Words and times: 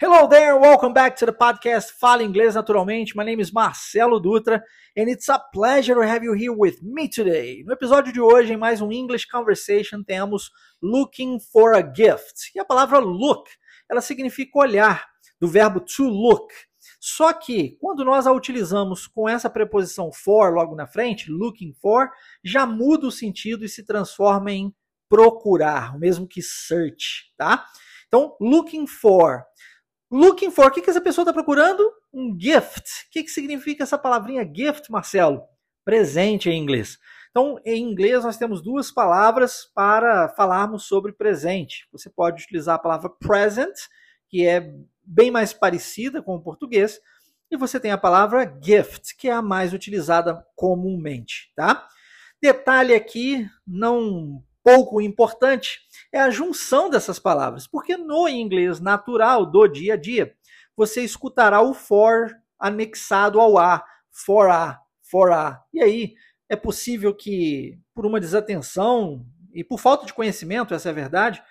Hello 0.00 0.26
there, 0.26 0.56
welcome 0.56 0.92
back 0.92 1.14
to 1.16 1.26
the 1.26 1.32
podcast 1.32 1.92
Fala 2.00 2.24
Inglês 2.24 2.54
Naturalmente. 2.54 3.14
My 3.14 3.24
name 3.24 3.40
is 3.40 3.52
Marcelo 3.52 4.20
Dutra 4.20 4.60
and 4.96 5.08
it's 5.08 5.28
a 5.28 5.38
pleasure 5.38 5.94
to 5.94 6.00
have 6.00 6.24
you 6.24 6.32
here 6.32 6.52
with 6.52 6.82
me 6.82 7.08
today. 7.08 7.62
No 7.64 7.72
episódio 7.72 8.12
de 8.12 8.20
hoje, 8.20 8.52
em 8.52 8.56
mais 8.56 8.80
um 8.80 8.90
English 8.90 9.26
Conversation, 9.26 10.02
temos 10.02 10.50
looking 10.82 11.38
for 11.38 11.74
a 11.74 11.82
gift. 11.82 12.50
E 12.54 12.58
a 12.58 12.64
palavra 12.64 12.98
look, 12.98 13.48
ela 13.88 14.00
significa 14.00 14.58
olhar, 14.58 15.06
do 15.40 15.46
verbo 15.46 15.78
to 15.78 16.04
look. 16.04 16.52
Só 16.98 17.32
que 17.32 17.76
quando 17.80 18.04
nós 18.04 18.26
a 18.26 18.32
utilizamos 18.32 19.06
com 19.06 19.28
essa 19.28 19.48
preposição 19.48 20.10
for 20.12 20.52
logo 20.52 20.74
na 20.74 20.86
frente, 20.86 21.30
looking 21.30 21.72
for, 21.74 22.10
já 22.42 22.66
muda 22.66 23.06
o 23.06 23.12
sentido 23.12 23.64
e 23.64 23.68
se 23.68 23.84
transforma 23.84 24.50
em 24.50 24.74
procurar, 25.08 25.94
o 25.94 25.98
mesmo 25.98 26.26
que 26.26 26.42
search, 26.42 27.32
tá? 27.36 27.64
Então, 28.08 28.36
looking 28.38 28.86
for 28.86 29.42
Looking 30.12 30.50
for, 30.50 30.66
o 30.66 30.70
que, 30.70 30.82
que 30.82 30.90
essa 30.90 31.00
pessoa 31.00 31.22
está 31.22 31.32
procurando? 31.32 31.90
Um 32.12 32.38
gift. 32.38 33.06
O 33.06 33.10
que, 33.10 33.22
que 33.22 33.30
significa 33.30 33.82
essa 33.82 33.96
palavrinha 33.96 34.44
gift, 34.44 34.92
Marcelo? 34.92 35.42
Presente 35.82 36.50
em 36.50 36.62
inglês. 36.62 36.98
Então, 37.30 37.58
em 37.64 37.82
inglês, 37.82 38.22
nós 38.22 38.36
temos 38.36 38.60
duas 38.60 38.92
palavras 38.92 39.64
para 39.74 40.28
falarmos 40.28 40.84
sobre 40.84 41.12
presente. 41.12 41.88
Você 41.90 42.10
pode 42.10 42.42
utilizar 42.42 42.74
a 42.74 42.78
palavra 42.78 43.08
present, 43.08 43.74
que 44.28 44.46
é 44.46 44.74
bem 45.02 45.30
mais 45.30 45.54
parecida 45.54 46.22
com 46.22 46.36
o 46.36 46.42
português, 46.42 47.00
e 47.50 47.56
você 47.56 47.80
tem 47.80 47.90
a 47.90 47.96
palavra 47.96 48.54
gift, 48.62 49.16
que 49.16 49.28
é 49.28 49.32
a 49.32 49.40
mais 49.40 49.72
utilizada 49.72 50.46
comumente, 50.54 51.50
tá? 51.56 51.88
Detalhe 52.38 52.94
aqui, 52.94 53.48
não 53.66 54.44
pouco 54.62 55.00
importante 55.00 55.80
é 56.12 56.20
a 56.20 56.30
junção 56.30 56.90
dessas 56.90 57.18
palavras, 57.18 57.66
porque 57.66 57.96
no 57.96 58.28
inglês 58.28 58.80
natural 58.80 59.46
do 59.46 59.66
dia 59.66 59.94
a 59.94 59.96
dia, 59.96 60.34
você 60.76 61.02
escutará 61.02 61.60
o 61.60 61.74
for 61.74 62.30
anexado 62.58 63.40
ao 63.40 63.58
a, 63.58 63.84
for 64.10 64.50
a, 64.50 64.80
for 65.02 65.32
a. 65.32 65.62
E 65.72 65.82
aí 65.82 66.14
é 66.48 66.56
possível 66.56 67.14
que, 67.14 67.78
por 67.94 68.06
uma 68.06 68.20
desatenção 68.20 69.26
e 69.52 69.64
por 69.64 69.78
falta 69.78 70.06
de 70.06 70.14
conhecimento, 70.14 70.74
essa 70.74 70.88
é 70.88 70.92
a 70.92 70.94
verdade, 70.94 71.42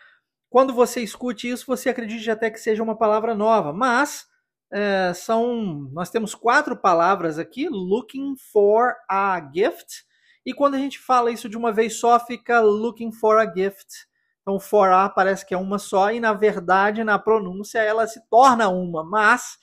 quando 0.49 0.73
você 0.73 1.02
escute 1.02 1.49
isso, 1.49 1.66
você 1.66 1.89
acredite 1.89 2.30
até 2.30 2.49
que 2.49 2.59
seja 2.59 2.83
uma 2.83 2.97
palavra 2.97 3.33
nova, 3.33 3.71
mas 3.71 4.25
é, 4.71 5.14
são, 5.14 5.89
nós 5.93 6.09
temos 6.09 6.36
quatro 6.36 6.75
palavras 6.75 7.39
aqui: 7.39 7.67
looking 7.69 8.36
for 8.52 8.95
a 9.09 9.49
gift, 9.53 10.03
e 10.45 10.53
quando 10.53 10.75
a 10.75 10.80
gente 10.80 11.00
fala 11.00 11.31
isso 11.31 11.47
de 11.47 11.58
uma 11.58 11.72
vez 11.72 12.00
só, 12.00 12.20
fica 12.20 12.59
looking 12.61 13.11
for 13.11 13.38
a 13.38 13.52
gift. 13.52 14.08
Então, 14.42 14.59
for 14.59 14.89
a 14.92 15.08
parece 15.08 15.45
que 15.45 15.53
é 15.53 15.58
uma 15.58 15.78
só, 15.78 16.11
e 16.11 16.20
na 16.20 16.33
verdade, 16.33 17.03
na 17.03 17.20
pronúncia, 17.20 17.80
ela 17.80 18.08
se 18.08 18.28
torna 18.28 18.70
uma, 18.70 19.03
mas 19.03 19.59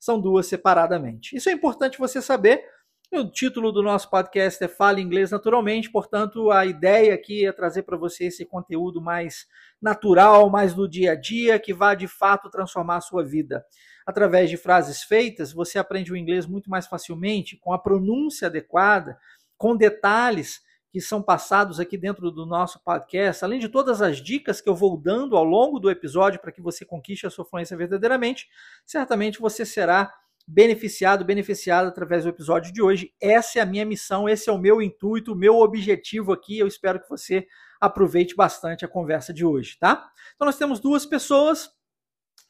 são 0.00 0.20
duas 0.20 0.46
separadamente. 0.46 1.36
Isso 1.36 1.48
é 1.48 1.52
importante 1.52 1.98
você 1.98 2.20
saber. 2.20 2.64
O 3.12 3.30
título 3.30 3.70
do 3.70 3.84
nosso 3.84 4.10
podcast 4.10 4.62
é 4.62 4.66
Fale 4.66 5.00
Inglês 5.00 5.30
Naturalmente, 5.30 5.88
portanto, 5.88 6.50
a 6.50 6.66
ideia 6.66 7.14
aqui 7.14 7.46
é 7.46 7.52
trazer 7.52 7.84
para 7.84 7.96
você 7.96 8.24
esse 8.24 8.44
conteúdo 8.44 9.00
mais 9.00 9.46
natural, 9.80 10.50
mais 10.50 10.74
do 10.74 10.88
dia 10.88 11.12
a 11.12 11.14
dia, 11.14 11.58
que 11.58 11.72
vá 11.72 11.94
de 11.94 12.08
fato 12.08 12.50
transformar 12.50 12.96
a 12.96 13.00
sua 13.00 13.24
vida. 13.24 13.64
Através 14.04 14.50
de 14.50 14.56
frases 14.56 15.04
feitas, 15.04 15.52
você 15.52 15.78
aprende 15.78 16.12
o 16.12 16.16
inglês 16.16 16.46
muito 16.46 16.68
mais 16.68 16.88
facilmente, 16.88 17.56
com 17.56 17.72
a 17.72 17.78
pronúncia 17.78 18.48
adequada 18.48 19.16
com 19.56 19.76
detalhes 19.76 20.60
que 20.90 21.00
são 21.00 21.22
passados 21.22 21.78
aqui 21.78 21.98
dentro 21.98 22.30
do 22.30 22.46
nosso 22.46 22.82
podcast, 22.82 23.44
além 23.44 23.58
de 23.58 23.68
todas 23.68 24.00
as 24.00 24.16
dicas 24.16 24.60
que 24.60 24.68
eu 24.68 24.74
vou 24.74 24.96
dando 24.96 25.36
ao 25.36 25.44
longo 25.44 25.78
do 25.78 25.90
episódio 25.90 26.40
para 26.40 26.52
que 26.52 26.62
você 26.62 26.84
conquiste 26.84 27.26
a 27.26 27.30
sua 27.30 27.44
fluência 27.44 27.76
verdadeiramente, 27.76 28.48
certamente 28.86 29.38
você 29.38 29.66
será 29.66 30.12
beneficiado, 30.46 31.24
beneficiado 31.24 31.88
através 31.88 32.24
do 32.24 32.30
episódio 32.30 32.72
de 32.72 32.80
hoje. 32.80 33.12
Essa 33.20 33.58
é 33.58 33.62
a 33.62 33.66
minha 33.66 33.84
missão, 33.84 34.28
esse 34.28 34.48
é 34.48 34.52
o 34.52 34.58
meu 34.58 34.80
intuito, 34.80 35.32
o 35.32 35.36
meu 35.36 35.56
objetivo 35.56 36.32
aqui. 36.32 36.58
Eu 36.58 36.66
espero 36.66 37.00
que 37.00 37.08
você 37.08 37.46
aproveite 37.80 38.34
bastante 38.34 38.84
a 38.84 38.88
conversa 38.88 39.34
de 39.34 39.44
hoje, 39.44 39.76
tá? 39.78 40.08
Então 40.34 40.46
nós 40.46 40.56
temos 40.56 40.80
duas 40.80 41.04
pessoas, 41.04 41.68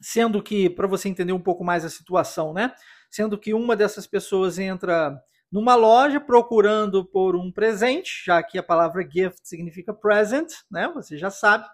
sendo 0.01 0.43
que 0.43 0.69
para 0.69 0.87
você 0.87 1.09
entender 1.09 1.33
um 1.33 1.43
pouco 1.43 1.65
mais 1.65 1.85
a 1.85 1.91
situação, 1.91 2.53
né? 2.53 2.75
Sendo 3.11 3.39
que 3.39 3.55
uma 3.55 3.75
dessas 3.75 4.07
pessoas 4.07 4.59
entra 4.59 5.19
numa 5.51 5.75
loja 5.75 6.21
procurando 6.21 7.05
por 7.05 7.37
um 7.37 7.51
presente, 7.53 8.23
já 8.25 8.43
que 8.43 8.59
a 8.59 8.63
palavra 8.63 9.09
gift 9.09 9.49
significa 9.49 9.95
present, 9.95 10.53
né? 10.71 10.91
Você 10.95 11.17
já 11.17 11.31
sabe. 11.31 11.67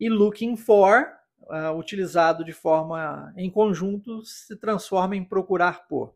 E 0.00 0.08
looking 0.08 0.56
for, 0.56 1.06
uh, 1.42 1.76
utilizado 1.76 2.44
de 2.44 2.52
forma 2.52 3.32
em 3.36 3.50
conjunto, 3.50 4.24
se 4.24 4.56
transforma 4.56 5.16
em 5.16 5.24
procurar 5.24 5.86
por. 5.86 6.14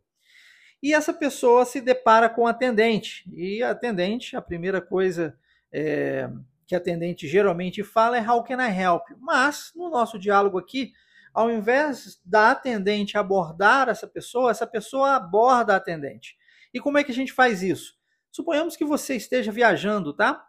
E 0.82 0.94
essa 0.94 1.12
pessoa 1.12 1.64
se 1.64 1.80
depara 1.80 2.28
com 2.28 2.46
a 2.46 2.50
atendente. 2.50 3.24
E 3.34 3.62
a 3.62 3.70
atendente, 3.70 4.36
a 4.36 4.42
primeira 4.42 4.80
coisa 4.80 5.36
é, 5.72 6.30
que 6.66 6.74
a 6.74 6.78
atendente 6.78 7.26
geralmente 7.26 7.82
fala 7.82 8.16
é 8.16 8.20
How 8.20 8.44
can 8.44 8.64
I 8.64 8.70
help? 8.70 9.02
Mas, 9.18 9.72
no 9.74 9.90
nosso 9.90 10.18
diálogo 10.18 10.58
aqui, 10.58 10.92
ao 11.34 11.50
invés 11.50 12.20
da 12.24 12.52
atendente 12.52 13.18
abordar 13.18 13.88
essa 13.88 14.06
pessoa, 14.06 14.50
essa 14.50 14.66
pessoa 14.66 15.16
aborda 15.16 15.74
a 15.74 15.76
atendente. 15.76 16.36
E 16.72 16.80
como 16.80 16.98
é 16.98 17.04
que 17.04 17.12
a 17.12 17.14
gente 17.14 17.32
faz 17.32 17.62
isso? 17.62 17.98
Suponhamos 18.30 18.76
que 18.76 18.84
você 18.84 19.16
esteja 19.16 19.50
viajando, 19.50 20.12
tá? 20.12 20.46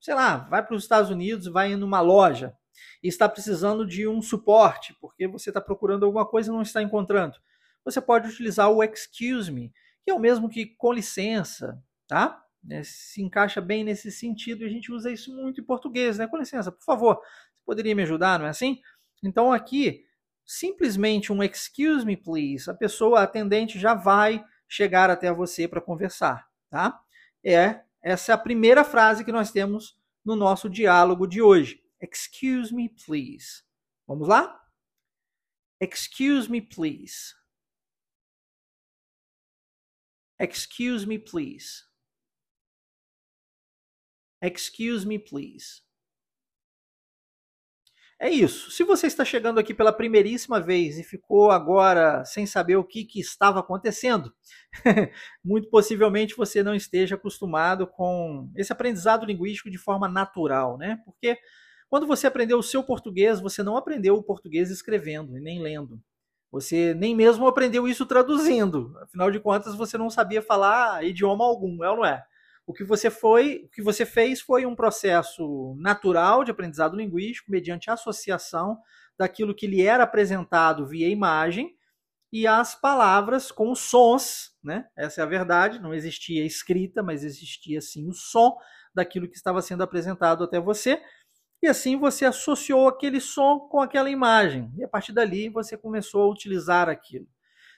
Sei 0.00 0.14
lá, 0.14 0.36
vai 0.36 0.64
para 0.64 0.76
os 0.76 0.82
Estados 0.82 1.10
Unidos, 1.10 1.46
vai 1.46 1.72
em 1.72 1.82
uma 1.82 2.00
loja 2.00 2.54
e 3.02 3.08
está 3.08 3.28
precisando 3.28 3.86
de 3.86 4.06
um 4.06 4.20
suporte, 4.20 4.94
porque 5.00 5.26
você 5.26 5.50
está 5.50 5.60
procurando 5.60 6.04
alguma 6.04 6.26
coisa 6.26 6.50
e 6.50 6.52
não 6.52 6.62
está 6.62 6.82
encontrando. 6.82 7.36
Você 7.84 8.00
pode 8.00 8.28
utilizar 8.28 8.70
o 8.70 8.82
excuse 8.82 9.50
me, 9.50 9.72
que 10.02 10.10
é 10.10 10.14
o 10.14 10.18
mesmo 10.18 10.48
que 10.48 10.66
com 10.66 10.92
licença, 10.92 11.82
tá? 12.06 12.42
É, 12.70 12.82
se 12.82 13.20
encaixa 13.22 13.60
bem 13.60 13.84
nesse 13.84 14.10
sentido 14.10 14.62
e 14.62 14.66
a 14.66 14.70
gente 14.70 14.90
usa 14.90 15.10
isso 15.10 15.34
muito 15.34 15.60
em 15.60 15.64
português, 15.64 16.18
né? 16.18 16.26
Com 16.26 16.38
licença, 16.38 16.72
por 16.72 16.82
favor, 16.82 17.16
você 17.16 17.62
poderia 17.64 17.94
me 17.94 18.02
ajudar, 18.02 18.38
não 18.38 18.46
é 18.46 18.50
assim? 18.50 18.80
Então 19.22 19.52
aqui, 19.52 20.04
simplesmente 20.46 21.32
um 21.32 21.42
excuse 21.42 22.06
me 22.06 22.16
please, 22.16 22.70
a 22.70 22.74
pessoa, 22.74 23.20
a 23.20 23.22
atendente 23.24 23.78
já 23.78 23.94
vai 23.94 24.44
chegar 24.68 25.10
até 25.10 25.32
você 25.32 25.68
para 25.68 25.80
conversar, 25.80 26.48
tá? 26.70 27.02
É 27.44 27.84
essa 28.02 28.32
é 28.32 28.34
a 28.34 28.38
primeira 28.38 28.84
frase 28.84 29.24
que 29.24 29.32
nós 29.32 29.50
temos 29.50 29.98
no 30.22 30.36
nosso 30.36 30.68
diálogo 30.68 31.26
de 31.26 31.40
hoje. 31.40 31.82
Excuse 32.00 32.74
me, 32.74 32.90
please. 32.90 33.62
Vamos 34.06 34.28
lá? 34.28 34.60
Excuse 35.80 36.50
me, 36.50 36.60
please. 36.60 37.34
Excuse 40.38 41.06
me, 41.06 41.18
please. 41.18 41.84
Excuse 44.42 45.06
me, 45.06 45.18
please. 45.18 45.83
É 48.24 48.30
isso. 48.30 48.70
Se 48.70 48.82
você 48.84 49.06
está 49.06 49.22
chegando 49.22 49.60
aqui 49.60 49.74
pela 49.74 49.92
primeiríssima 49.92 50.58
vez 50.58 50.98
e 50.98 51.04
ficou 51.04 51.50
agora 51.50 52.24
sem 52.24 52.46
saber 52.46 52.74
o 52.76 52.82
que, 52.82 53.04
que 53.04 53.20
estava 53.20 53.60
acontecendo, 53.60 54.32
muito 55.44 55.68
possivelmente 55.68 56.34
você 56.34 56.62
não 56.62 56.74
esteja 56.74 57.16
acostumado 57.16 57.86
com 57.86 58.50
esse 58.56 58.72
aprendizado 58.72 59.26
linguístico 59.26 59.70
de 59.70 59.76
forma 59.76 60.08
natural, 60.08 60.78
né? 60.78 61.02
Porque 61.04 61.36
quando 61.86 62.06
você 62.06 62.26
aprendeu 62.26 62.58
o 62.58 62.62
seu 62.62 62.82
português, 62.82 63.42
você 63.42 63.62
não 63.62 63.76
aprendeu 63.76 64.14
o 64.14 64.22
português 64.22 64.70
escrevendo 64.70 65.36
e 65.36 65.40
nem 65.42 65.60
lendo. 65.60 66.00
Você 66.50 66.94
nem 66.94 67.14
mesmo 67.14 67.46
aprendeu 67.46 67.86
isso 67.86 68.06
traduzindo. 68.06 68.96
Afinal 69.02 69.30
de 69.30 69.38
contas, 69.38 69.74
você 69.74 69.98
não 69.98 70.08
sabia 70.08 70.40
falar 70.40 71.04
idioma 71.04 71.44
algum, 71.44 71.84
é 71.84 71.90
ou 71.90 71.98
não 71.98 72.06
é? 72.06 72.24
O 72.66 72.72
que 72.72 72.84
você 72.84 73.10
foi, 73.10 73.62
o 73.64 73.68
que 73.68 73.82
você 73.82 74.06
fez 74.06 74.40
foi 74.40 74.64
um 74.64 74.74
processo 74.74 75.76
natural 75.78 76.44
de 76.44 76.50
aprendizado 76.50 76.96
linguístico 76.96 77.50
mediante 77.50 77.90
associação 77.90 78.78
daquilo 79.18 79.54
que 79.54 79.66
lhe 79.66 79.82
era 79.82 80.04
apresentado 80.04 80.86
via 80.86 81.08
imagem 81.08 81.76
e 82.32 82.48
as 82.48 82.74
palavras 82.74 83.52
com 83.52 83.74
sons, 83.74 84.56
né? 84.62 84.86
Essa 84.96 85.20
é 85.20 85.24
a 85.24 85.26
verdade, 85.26 85.78
não 85.78 85.94
existia 85.94 86.44
escrita, 86.44 87.00
mas 87.00 87.22
existia 87.22 87.80
sim 87.80 88.08
o 88.08 88.12
som 88.12 88.56
daquilo 88.92 89.28
que 89.28 89.36
estava 89.36 89.62
sendo 89.62 89.82
apresentado 89.84 90.42
até 90.42 90.58
você. 90.58 91.00
E 91.62 91.68
assim 91.68 91.96
você 91.96 92.24
associou 92.24 92.88
aquele 92.88 93.20
som 93.20 93.60
com 93.60 93.80
aquela 93.80 94.10
imagem. 94.10 94.72
E 94.76 94.82
a 94.82 94.88
partir 94.88 95.12
dali 95.12 95.48
você 95.48 95.76
começou 95.76 96.22
a 96.22 96.32
utilizar 96.32 96.88
aquilo. 96.88 97.28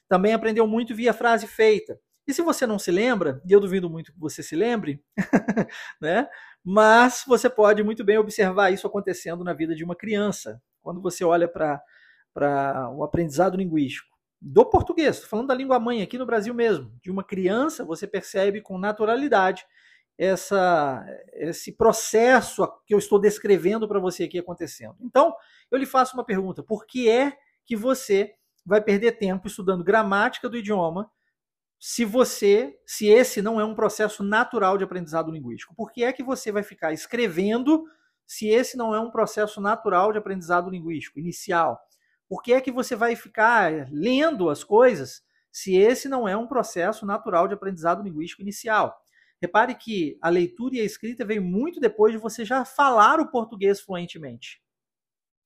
Também 0.08 0.32
aprendeu 0.32 0.66
muito 0.66 0.94
via 0.94 1.12
frase 1.12 1.46
feita. 1.46 2.00
E 2.26 2.34
se 2.34 2.43
você 2.43 2.67
não 2.67 2.78
se 2.78 2.90
lembra, 2.90 3.40
e 3.46 3.52
eu 3.52 3.61
duvido 3.61 3.88
muito 3.88 4.12
que 4.12 4.19
você 4.19 4.43
se 4.43 4.56
lembre, 4.56 5.02
né? 6.00 6.28
Mas 6.64 7.23
você 7.26 7.49
pode 7.49 7.82
muito 7.84 8.05
bem 8.05 8.19
observar 8.19 8.73
isso 8.73 8.87
acontecendo 8.87 9.44
na 9.44 9.52
vida 9.52 9.75
de 9.75 9.84
uma 9.84 9.94
criança. 9.94 10.61
Quando 10.82 11.00
você 11.00 11.25
olha 11.25 11.46
para 11.46 11.81
o 12.94 13.05
aprendizado 13.05 13.56
linguístico 13.56 14.17
do 14.40 14.64
português, 14.67 15.25
falando 15.25 15.49
da 15.49 15.55
língua 15.55 15.78
mãe 15.78 16.02
aqui 16.02 16.19
no 16.19 16.26
Brasil 16.26 16.52
mesmo, 16.52 16.93
de 17.00 17.11
uma 17.11 17.25
criança, 17.25 17.84
você 17.84 18.06
percebe 18.06 18.61
com 18.61 18.76
naturalidade 18.76 19.64
essa, 20.19 21.05
esse 21.34 21.73
processo 21.73 22.67
que 22.87 22.94
eu 22.94 22.99
estou 22.99 23.20
descrevendo 23.20 23.87
para 23.87 24.00
você 24.00 24.25
aqui 24.25 24.38
acontecendo. 24.38 24.96
Então, 25.00 25.34
eu 25.70 25.78
lhe 25.78 25.87
faço 25.87 26.17
uma 26.17 26.25
pergunta: 26.25 26.62
por 26.62 26.87
que 26.87 27.08
é 27.08 27.37
que 27.64 27.76
você 27.76 28.34
vai 28.64 28.81
perder 28.81 29.12
tempo 29.12 29.46
estudando 29.46 29.84
gramática 29.84 30.49
do 30.49 30.56
idioma 30.56 31.11
se 31.78 32.05
você, 32.05 32.78
se 32.87 33.06
esse 33.06 33.43
não 33.43 33.61
é 33.61 33.64
um 33.64 33.75
processo 33.75 34.25
natural 34.25 34.78
de 34.78 34.84
aprendizado 34.84 35.31
linguístico. 35.31 35.75
Por 35.75 35.93
que 35.93 36.02
é 36.05 36.12
que 36.12 36.23
você 36.23 36.50
vai 36.50 36.62
ficar 36.62 36.93
escrevendo 36.93 37.84
se 38.26 38.49
esse 38.49 38.76
não 38.76 38.94
é 38.94 39.00
um 39.00 39.11
processo 39.11 39.61
natural 39.61 40.12
de 40.12 40.19
aprendizado 40.19 40.70
linguístico 40.70 41.19
inicial? 41.19 41.81
Por 42.28 42.43
que 42.43 42.52
é 42.52 42.61
que 42.61 42.73
você 42.73 42.96
vai 42.96 43.14
ficar 43.14 43.88
lendo 43.90 44.50
as 44.50 44.64
coisas 44.64 45.23
se 45.52 45.76
esse 45.76 46.08
não 46.08 46.26
é 46.26 46.37
um 46.37 46.46
processo 46.46 47.06
natural 47.06 47.46
de 47.46 47.55
aprendizado 47.55 48.02
linguístico 48.02 48.43
inicial? 48.43 48.96
Repare 49.40 49.75
que 49.75 50.19
a 50.23 50.31
leitura 50.31 50.76
e 50.76 50.81
a 50.81 50.84
escrita 50.84 51.25
vem 51.25 51.38
muito 51.38 51.78
depois 51.78 52.12
de 52.12 52.19
você 52.19 52.44
já 52.44 52.64
falar 52.64 53.20
o 53.20 53.31
português 53.31 53.81
fluentemente. 53.81 54.62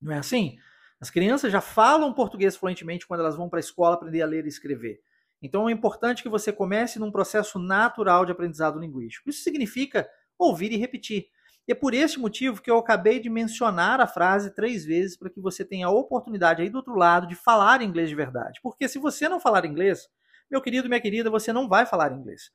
Não 0.00 0.12
é 0.12 0.18
assim? 0.18 0.56
As 1.00 1.10
crianças 1.10 1.50
já 1.50 1.60
falam 1.60 2.14
português 2.14 2.56
fluentemente 2.56 3.06
quando 3.06 3.20
elas 3.20 3.36
vão 3.36 3.48
para 3.48 3.58
a 3.58 3.60
escola 3.60 3.96
aprender 3.96 4.22
a 4.22 4.26
ler 4.26 4.44
e 4.44 4.48
escrever. 4.48 5.00
Então 5.42 5.68
é 5.68 5.72
importante 5.72 6.22
que 6.22 6.28
você 6.28 6.52
comece 6.52 6.98
num 6.98 7.10
processo 7.10 7.58
natural 7.58 8.26
de 8.26 8.32
aprendizado 8.32 8.78
linguístico. 8.78 9.30
Isso 9.30 9.42
significa 9.42 10.08
ouvir 10.38 10.72
e 10.72 10.76
repetir. 10.76 11.26
E 11.66 11.72
é 11.72 11.74
por 11.74 11.94
este 11.94 12.18
motivo 12.18 12.60
que 12.60 12.70
eu 12.70 12.78
acabei 12.78 13.20
de 13.20 13.30
mencionar 13.30 14.00
a 14.00 14.06
frase 14.06 14.54
três 14.54 14.84
vezes 14.84 15.16
para 15.16 15.30
que 15.30 15.40
você 15.40 15.64
tenha 15.64 15.86
a 15.86 15.90
oportunidade 15.90 16.62
aí 16.62 16.68
do 16.68 16.78
outro 16.78 16.94
lado 16.94 17.26
de 17.26 17.34
falar 17.34 17.82
inglês 17.82 18.08
de 18.08 18.14
verdade. 18.14 18.58
Porque 18.62 18.88
se 18.88 18.98
você 18.98 19.28
não 19.28 19.38
falar 19.38 19.64
inglês, 19.64 20.08
meu 20.50 20.60
querido, 20.60 20.88
minha 20.88 21.00
querida, 21.00 21.30
você 21.30 21.52
não 21.52 21.68
vai 21.68 21.86
falar 21.86 22.12
inglês. 22.12 22.50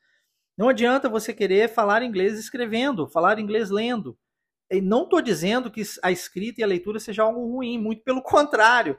Não 0.57 0.69
adianta 0.69 1.09
você 1.09 1.33
querer 1.33 1.69
falar 1.69 2.01
inglês 2.03 2.37
escrevendo, 2.37 3.07
falar 3.07 3.39
inglês 3.39 3.69
lendo. 3.69 4.17
E 4.71 4.81
não 4.81 5.03
estou 5.03 5.21
dizendo 5.21 5.69
que 5.69 5.83
a 6.01 6.11
escrita 6.11 6.61
e 6.61 6.63
a 6.63 6.67
leitura 6.67 6.99
seja 6.99 7.23
algo 7.23 7.45
ruim, 7.45 7.77
muito 7.77 8.03
pelo 8.03 8.21
contrário. 8.21 8.97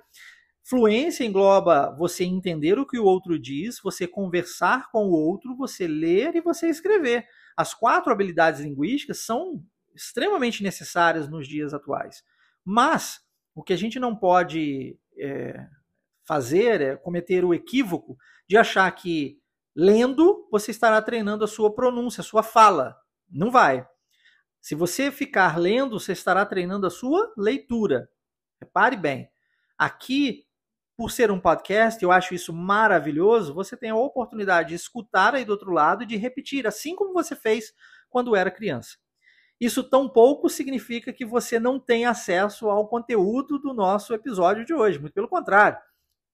Fluência 0.68 1.24
engloba 1.24 1.94
você 1.96 2.24
entender 2.24 2.76
o 2.76 2.84
que 2.84 2.98
o 2.98 3.04
outro 3.04 3.38
diz, 3.38 3.78
você 3.80 4.04
conversar 4.04 4.90
com 4.90 5.06
o 5.06 5.12
outro, 5.12 5.56
você 5.56 5.86
ler 5.86 6.34
e 6.34 6.40
você 6.40 6.68
escrever. 6.68 7.24
As 7.56 7.72
quatro 7.72 8.10
habilidades 8.10 8.62
linguísticas 8.62 9.20
são 9.20 9.64
extremamente 9.94 10.64
necessárias 10.64 11.28
nos 11.28 11.46
dias 11.46 11.72
atuais. 11.72 12.24
Mas 12.64 13.20
o 13.54 13.62
que 13.62 13.72
a 13.72 13.78
gente 13.78 14.00
não 14.00 14.16
pode 14.16 14.98
é, 15.16 15.68
fazer 16.26 16.80
é 16.80 16.96
cometer 16.96 17.44
o 17.44 17.54
equívoco 17.54 18.18
de 18.48 18.56
achar 18.56 18.90
que 18.90 19.40
lendo 19.72 20.48
você 20.50 20.72
estará 20.72 21.00
treinando 21.00 21.44
a 21.44 21.48
sua 21.48 21.72
pronúncia, 21.72 22.22
a 22.22 22.24
sua 22.24 22.42
fala. 22.42 22.96
Não 23.30 23.52
vai. 23.52 23.86
Se 24.60 24.74
você 24.74 25.12
ficar 25.12 25.60
lendo, 25.60 26.00
você 26.00 26.10
estará 26.10 26.44
treinando 26.44 26.88
a 26.88 26.90
sua 26.90 27.32
leitura. 27.38 28.10
Repare 28.60 28.96
bem. 28.96 29.30
Aqui 29.78 30.45
por 30.96 31.10
ser 31.10 31.30
um 31.30 31.38
podcast, 31.38 32.02
eu 32.02 32.10
acho 32.10 32.34
isso 32.34 32.52
maravilhoso, 32.52 33.52
você 33.52 33.76
tem 33.76 33.90
a 33.90 33.96
oportunidade 33.96 34.70
de 34.70 34.74
escutar 34.74 35.34
aí 35.34 35.44
do 35.44 35.52
outro 35.52 35.70
lado 35.70 36.02
e 36.02 36.06
de 36.06 36.16
repetir, 36.16 36.66
assim 36.66 36.96
como 36.96 37.12
você 37.12 37.36
fez 37.36 37.74
quando 38.08 38.34
era 38.34 38.50
criança. 38.50 38.96
Isso 39.60 39.82
tão 39.84 40.08
pouco 40.08 40.48
significa 40.48 41.12
que 41.12 41.24
você 41.24 41.58
não 41.58 41.78
tem 41.78 42.06
acesso 42.06 42.68
ao 42.68 42.88
conteúdo 42.88 43.58
do 43.58 43.74
nosso 43.74 44.14
episódio 44.14 44.64
de 44.64 44.72
hoje, 44.74 44.98
muito 44.98 45.14
pelo 45.14 45.28
contrário. 45.28 45.78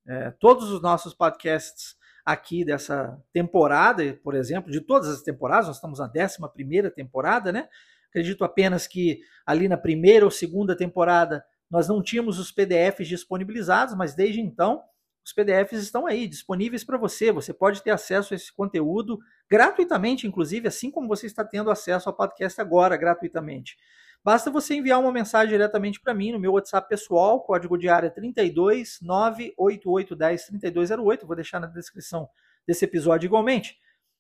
É, 0.06 0.30
todos 0.32 0.70
os 0.70 0.80
nossos 0.80 1.14
podcasts 1.14 1.96
aqui 2.24 2.64
dessa 2.64 3.20
temporada, 3.32 4.18
por 4.22 4.34
exemplo, 4.34 4.70
de 4.70 4.80
todas 4.80 5.08
as 5.08 5.22
temporadas, 5.22 5.66
nós 5.66 5.76
estamos 5.76 5.98
na 5.98 6.06
11 6.06 6.90
temporada, 6.90 7.52
né? 7.52 7.68
Acredito 8.08 8.44
apenas 8.44 8.86
que 8.86 9.20
ali 9.46 9.68
na 9.68 9.76
primeira 9.76 10.24
ou 10.24 10.30
segunda 10.30 10.76
temporada 10.76 11.44
nós 11.72 11.88
não 11.88 12.02
tínhamos 12.02 12.38
os 12.38 12.52
PDFs 12.52 13.08
disponibilizados, 13.08 13.94
mas 13.94 14.14
desde 14.14 14.42
então 14.42 14.82
os 15.24 15.32
PDFs 15.32 15.80
estão 15.80 16.06
aí 16.06 16.28
disponíveis 16.28 16.84
para 16.84 16.98
você. 16.98 17.32
Você 17.32 17.54
pode 17.54 17.82
ter 17.82 17.90
acesso 17.90 18.34
a 18.34 18.36
esse 18.36 18.52
conteúdo 18.52 19.18
gratuitamente, 19.48 20.26
inclusive, 20.26 20.68
assim 20.68 20.90
como 20.90 21.08
você 21.08 21.26
está 21.26 21.42
tendo 21.42 21.70
acesso 21.70 22.10
ao 22.10 22.14
podcast 22.14 22.60
agora 22.60 22.94
gratuitamente. 22.98 23.78
Basta 24.22 24.50
você 24.50 24.74
enviar 24.74 25.00
uma 25.00 25.10
mensagem 25.10 25.48
diretamente 25.48 25.98
para 25.98 26.12
mim 26.12 26.32
no 26.32 26.38
meu 26.38 26.52
WhatsApp 26.52 26.86
pessoal, 26.88 27.40
código 27.40 27.78
de 27.78 27.88
área 27.88 28.10
32 28.10 28.98
98810 29.00 30.46
3208. 30.46 31.26
Vou 31.26 31.34
deixar 31.34 31.58
na 31.58 31.66
descrição 31.68 32.28
desse 32.66 32.84
episódio 32.84 33.26
igualmente. 33.26 33.78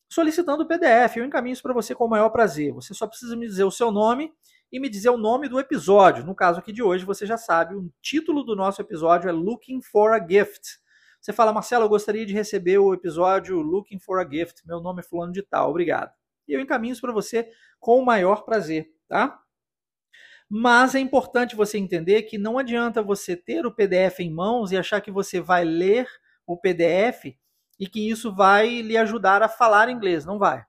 Solicitando 0.08 0.62
o 0.62 0.66
PDF, 0.66 1.16
eu 1.16 1.24
encaminho 1.24 1.52
isso 1.52 1.62
para 1.62 1.74
você 1.74 1.94
com 1.94 2.06
o 2.06 2.08
maior 2.08 2.30
prazer. 2.30 2.72
Você 2.72 2.94
só 2.94 3.06
precisa 3.06 3.36
me 3.36 3.46
dizer 3.46 3.64
o 3.64 3.70
seu 3.70 3.90
nome 3.90 4.32
e 4.72 4.80
me 4.80 4.88
dizer 4.88 5.10
o 5.10 5.18
nome 5.18 5.48
do 5.48 5.60
episódio. 5.60 6.24
No 6.24 6.34
caso 6.34 6.58
aqui 6.58 6.72
de 6.72 6.82
hoje, 6.82 7.04
você 7.04 7.26
já 7.26 7.36
sabe, 7.36 7.74
o 7.74 7.92
título 8.00 8.42
do 8.42 8.56
nosso 8.56 8.80
episódio 8.80 9.28
é 9.28 9.32
Looking 9.32 9.82
for 9.82 10.12
a 10.12 10.26
Gift. 10.26 10.80
Você 11.20 11.32
fala, 11.32 11.52
Marcelo, 11.52 11.84
eu 11.84 11.88
gostaria 11.90 12.24
de 12.24 12.32
receber 12.32 12.78
o 12.78 12.94
episódio 12.94 13.60
Looking 13.60 13.98
for 13.98 14.18
a 14.18 14.28
Gift. 14.28 14.66
Meu 14.66 14.80
nome 14.80 15.00
é 15.00 15.04
fulano 15.04 15.30
de 15.30 15.42
tal, 15.42 15.68
obrigado. 15.68 16.10
E 16.48 16.54
eu 16.54 16.60
encaminho 16.60 16.92
isso 16.92 17.02
para 17.02 17.12
você 17.12 17.50
com 17.78 17.98
o 17.98 18.04
maior 18.04 18.44
prazer, 18.44 18.90
tá? 19.06 19.38
Mas 20.48 20.94
é 20.94 21.00
importante 21.00 21.54
você 21.54 21.78
entender 21.78 22.22
que 22.22 22.38
não 22.38 22.58
adianta 22.58 23.02
você 23.02 23.36
ter 23.36 23.66
o 23.66 23.72
PDF 23.72 24.20
em 24.20 24.30
mãos 24.30 24.72
e 24.72 24.76
achar 24.76 25.00
que 25.00 25.10
você 25.10 25.40
vai 25.40 25.64
ler 25.64 26.08
o 26.46 26.56
PDF 26.56 27.36
e 27.78 27.86
que 27.86 28.10
isso 28.10 28.34
vai 28.34 28.80
lhe 28.80 28.96
ajudar 28.96 29.42
a 29.42 29.48
falar 29.48 29.88
inglês. 29.88 30.24
Não 30.24 30.38
vai. 30.38 30.64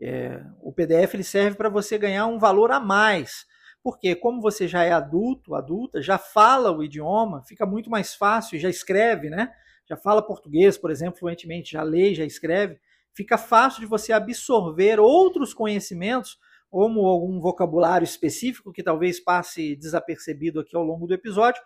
É, 0.00 0.42
o 0.60 0.72
PDF 0.72 1.14
ele 1.14 1.24
serve 1.24 1.56
para 1.56 1.68
você 1.68 1.96
ganhar 1.96 2.26
um 2.26 2.38
valor 2.38 2.70
a 2.70 2.80
mais. 2.80 3.46
Porque 3.82 4.16
como 4.16 4.40
você 4.40 4.66
já 4.66 4.82
é 4.82 4.92
adulto, 4.92 5.54
adulta, 5.54 6.02
já 6.02 6.18
fala 6.18 6.72
o 6.72 6.82
idioma, 6.82 7.44
fica 7.44 7.64
muito 7.64 7.88
mais 7.88 8.14
fácil, 8.14 8.58
já 8.58 8.68
escreve, 8.68 9.30
né? 9.30 9.52
Já 9.88 9.96
fala 9.96 10.26
português, 10.26 10.76
por 10.76 10.90
exemplo, 10.90 11.20
fluentemente, 11.20 11.72
já 11.72 11.82
lê, 11.82 12.12
já 12.12 12.24
escreve. 12.24 12.80
Fica 13.14 13.38
fácil 13.38 13.80
de 13.80 13.86
você 13.86 14.12
absorver 14.12 14.98
outros 14.98 15.54
conhecimentos, 15.54 16.36
como 16.68 17.06
algum 17.06 17.40
vocabulário 17.40 18.04
específico 18.04 18.72
que 18.72 18.82
talvez 18.82 19.20
passe 19.20 19.76
desapercebido 19.76 20.60
aqui 20.60 20.76
ao 20.76 20.82
longo 20.82 21.06
do 21.06 21.14
episódio, 21.14 21.62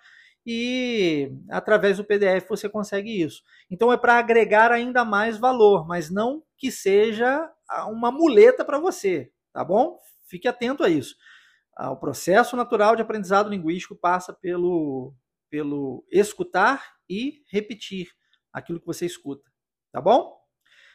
e 0.46 1.32
através 1.50 1.96
do 1.96 2.04
PDF 2.04 2.48
você 2.48 2.68
consegue 2.68 3.22
isso. 3.22 3.42
Então 3.70 3.92
é 3.92 3.96
para 3.96 4.18
agregar 4.18 4.70
ainda 4.70 5.04
mais 5.04 5.38
valor, 5.38 5.86
mas 5.86 6.10
não 6.10 6.42
que 6.56 6.70
seja 6.70 7.50
uma 7.86 8.10
muleta 8.10 8.64
para 8.64 8.78
você, 8.78 9.32
tá 9.52 9.64
bom? 9.64 9.98
Fique 10.26 10.48
atento 10.48 10.84
a 10.84 10.88
isso. 10.88 11.16
Ah, 11.76 11.90
o 11.90 11.96
processo 11.96 12.56
natural 12.56 12.94
de 12.94 13.02
aprendizado 13.02 13.48
linguístico 13.48 13.96
passa 13.96 14.32
pelo, 14.32 15.14
pelo 15.48 16.04
escutar 16.10 16.94
e 17.08 17.42
repetir 17.50 18.08
aquilo 18.52 18.80
que 18.80 18.86
você 18.86 19.06
escuta, 19.06 19.48
tá 19.92 20.00
bom? 20.00 20.38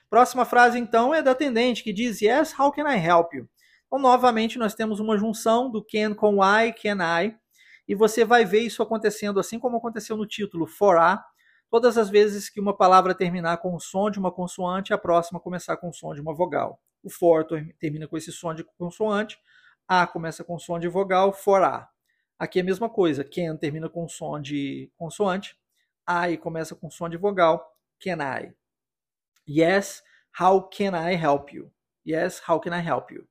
Próxima 0.10 0.46
frase 0.46 0.77
então 0.77 1.13
é 1.13 1.22
da 1.22 1.32
atendente 1.32 1.84
que 1.84 1.91
diz 1.91 2.22
Yes, 2.22 2.58
how 2.58 2.72
can 2.72 2.89
I 2.89 2.98
help 2.98 3.34
you? 3.34 3.50
Então, 3.88 4.00
novamente, 4.00 4.58
nós 4.58 4.75
temos 4.75 5.00
uma 5.00 5.17
junção 5.17 5.72
do 5.72 5.84
can 5.84 6.13
com 6.13 6.38
I, 6.44 6.74
can 6.74 6.98
I, 7.01 7.36
e 7.88 7.96
você 7.96 8.25
vai 8.25 8.46
ver 8.46 8.62
isso 8.62 8.84
acontecendo 8.84 9.39
assim 9.39 9.60
como 9.60 9.77
aconteceu 9.77 10.17
no 10.17 10.25
título 10.25 10.67
for 10.67 10.98
a, 10.98 11.24
todas 11.69 11.98
as 11.98 12.10
vezes 12.10 12.50
que 12.50 12.60
uma 12.60 12.75
palavra 12.75 13.13
terminar 13.13 13.57
com 13.57 13.75
o 13.75 13.79
som 13.79 14.10
de 14.10 14.19
uma 14.19 14.31
consoante, 14.31 14.93
a 14.93 14.98
próxima 14.98 15.39
começar 15.39 15.77
com 15.77 15.89
o 15.89 15.93
som 15.93 16.13
de 16.13 16.22
uma 16.22 16.34
vogal. 16.34 16.81
O 17.03 17.10
for 17.10 17.45
termina 17.79 18.07
com 18.07 18.17
esse 18.17 18.31
som 18.31 18.53
de 18.53 18.63
consoante, 18.77 19.38
a 19.88 20.07
começa 20.07 20.43
com 20.43 20.57
som 20.57 20.79
de 20.79 20.88
vogal, 20.88 21.31
for 21.31 21.62
a. 21.63 21.89
Aqui 22.38 22.60
é 22.60 22.62
a 22.62 22.65
mesma 22.65 22.89
coisa, 22.89 23.24
can 23.24 23.55
termina 23.55 23.88
com 23.88 24.07
som 24.07 24.41
de 24.41 24.91
consoante, 24.98 25.57
I 26.07 26.38
começa 26.38 26.75
com 26.75 26.89
som 26.89 27.07
de 27.07 27.17
vogal, 27.17 27.65
can 28.00 28.17
I. 28.22 28.53
Yes, 29.48 30.03
how 30.39 30.62
can 30.62 30.93
I 30.95 31.15
help 31.15 31.53
you? 31.53 31.72
Yes, 32.05 32.41
how 32.48 32.60
can 32.60 32.77
I 32.77 32.81
help 32.81 33.12
you? 33.12 33.27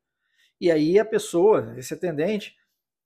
E 0.60 0.70
aí 0.70 0.98
a 0.98 1.04
pessoa, 1.04 1.74
esse 1.76 1.92
atendente, 1.92 2.56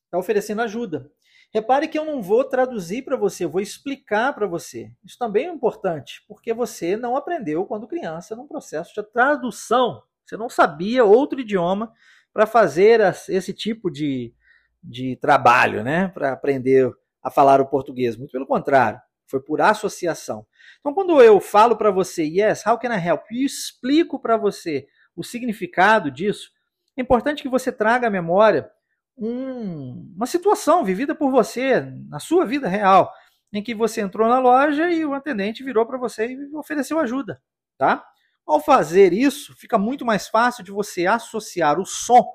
está 0.04 0.18
oferecendo 0.18 0.62
ajuda. 0.62 1.10
Repare 1.52 1.88
que 1.88 1.98
eu 1.98 2.04
não 2.04 2.20
vou 2.20 2.44
traduzir 2.44 3.02
para 3.02 3.16
você, 3.16 3.44
eu 3.44 3.50
vou 3.50 3.60
explicar 3.60 4.34
para 4.34 4.46
você. 4.46 4.92
Isso 5.02 5.16
também 5.18 5.46
é 5.46 5.50
importante, 5.50 6.22
porque 6.28 6.52
você 6.52 6.96
não 6.96 7.16
aprendeu 7.16 7.64
quando 7.64 7.88
criança 7.88 8.36
num 8.36 8.46
processo 8.46 8.92
de 8.94 9.02
tradução. 9.10 10.02
Você 10.26 10.36
não 10.36 10.50
sabia 10.50 11.04
outro 11.04 11.40
idioma 11.40 11.90
para 12.34 12.46
fazer 12.46 13.00
esse 13.28 13.54
tipo 13.54 13.90
de, 13.90 14.34
de 14.82 15.16
trabalho, 15.16 15.82
né? 15.82 16.08
Para 16.08 16.32
aprender 16.32 16.92
a 17.22 17.30
falar 17.30 17.62
o 17.62 17.66
português. 17.66 18.14
Muito 18.14 18.32
pelo 18.32 18.46
contrário, 18.46 19.00
foi 19.26 19.40
por 19.40 19.62
associação. 19.62 20.46
Então, 20.80 20.92
quando 20.92 21.22
eu 21.22 21.40
falo 21.40 21.76
para 21.76 21.90
você, 21.90 22.24
yes, 22.24 22.66
how 22.66 22.78
can 22.78 22.94
I 22.94 23.06
help? 23.06 23.22
E 23.30 23.44
explico 23.44 24.18
para 24.18 24.36
você 24.36 24.86
o 25.16 25.24
significado 25.24 26.10
disso, 26.10 26.50
é 26.96 27.00
importante 27.00 27.42
que 27.42 27.48
você 27.48 27.72
traga 27.72 28.06
à 28.06 28.10
memória 28.10 28.70
um, 29.18 30.12
uma 30.14 30.26
situação 30.26 30.84
vivida 30.84 31.14
por 31.14 31.30
você 31.30 31.80
na 32.08 32.20
sua 32.20 32.44
vida 32.44 32.68
real, 32.68 33.12
em 33.52 33.62
que 33.62 33.74
você 33.74 34.00
entrou 34.00 34.28
na 34.28 34.38
loja 34.38 34.90
e 34.90 35.04
o 35.04 35.14
atendente 35.14 35.64
virou 35.64 35.84
para 35.86 35.98
você 35.98 36.26
e 36.26 36.56
ofereceu 36.56 36.98
ajuda, 36.98 37.42
tá? 37.76 38.04
Ao 38.46 38.60
fazer 38.60 39.12
isso, 39.12 39.54
fica 39.56 39.76
muito 39.76 40.04
mais 40.04 40.28
fácil 40.28 40.64
de 40.64 40.70
você 40.70 41.06
associar 41.06 41.78
o 41.78 41.84
som 41.84 42.26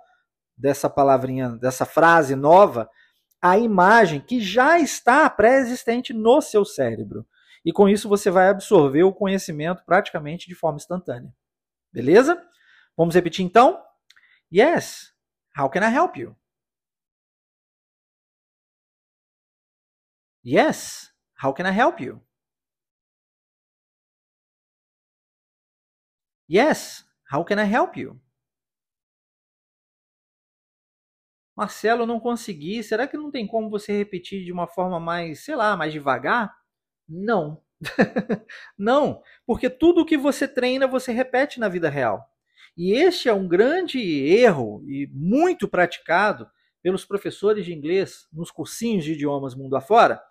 dessa 0.56 0.90
palavrinha, 0.90 1.50
dessa 1.50 1.86
frase 1.86 2.36
nova, 2.36 2.90
à 3.42 3.58
imagem 3.58 4.20
que 4.20 4.40
já 4.40 4.80
está 4.80 5.30
pré-existente 5.30 6.14
no 6.14 6.42
seu 6.42 6.64
cérebro. 6.64 7.26
E 7.66 7.72
com 7.72 7.88
isso 7.90 8.10
você 8.10 8.30
vai 8.30 8.50
absorver 8.50 9.04
o 9.04 9.14
conhecimento 9.14 9.84
praticamente 9.86 10.48
de 10.48 10.56
forma 10.56 10.78
instantânea. 10.78 11.34
Beleza? 11.92 12.42
Vamos 12.96 13.16
repetir 13.16 13.46
então? 13.46 13.82
Yes. 14.54 15.14
How 15.58 15.70
can 15.70 15.82
I 15.82 15.94
help 15.94 16.16
you? 16.18 16.36
Yes. 20.44 21.12
How 21.36 21.52
can 21.54 21.66
I 21.66 21.72
help 21.72 22.00
you? 22.02 22.22
Yes. 26.48 27.04
How 27.32 27.44
can 27.44 27.60
I 27.60 27.66
help 27.66 27.98
you? 27.98 28.20
Marcelo, 31.56 32.06
não 32.06 32.20
consegui. 32.20 32.84
Será 32.84 33.08
que 33.08 33.18
não 33.18 33.32
tem 33.32 33.46
como 33.48 33.70
você 33.70 33.96
repetir 33.96 34.44
de 34.44 34.52
uma 34.52 34.68
forma 34.68 35.00
mais, 35.00 35.44
sei 35.46 35.56
lá, 35.56 35.78
mais 35.78 35.94
devagar? 35.94 36.54
Não. 37.08 37.62
não, 38.78 39.22
porque 39.46 39.70
tudo 39.70 40.06
que 40.06 40.18
você 40.18 40.48
treina 40.48 40.88
você 40.88 41.12
repete 41.12 41.60
na 41.60 41.68
vida 41.68 41.90
real. 41.90 42.26
E 42.78 42.94
este 42.94 43.30
é 43.30 43.34
um 43.34 43.48
grande 43.48 44.00
erro 44.00 44.84
e 44.88 45.08
muito 45.12 45.68
praticado 45.68 46.50
pelos 46.82 47.06
professores 47.06 47.66
de 47.66 47.74
inglês 47.74 48.28
nos 48.32 48.52
cursinhos 48.52 49.06
de 49.06 49.14
idiomas 49.14 49.56
mundo 49.56 49.76
afora, 49.76 50.22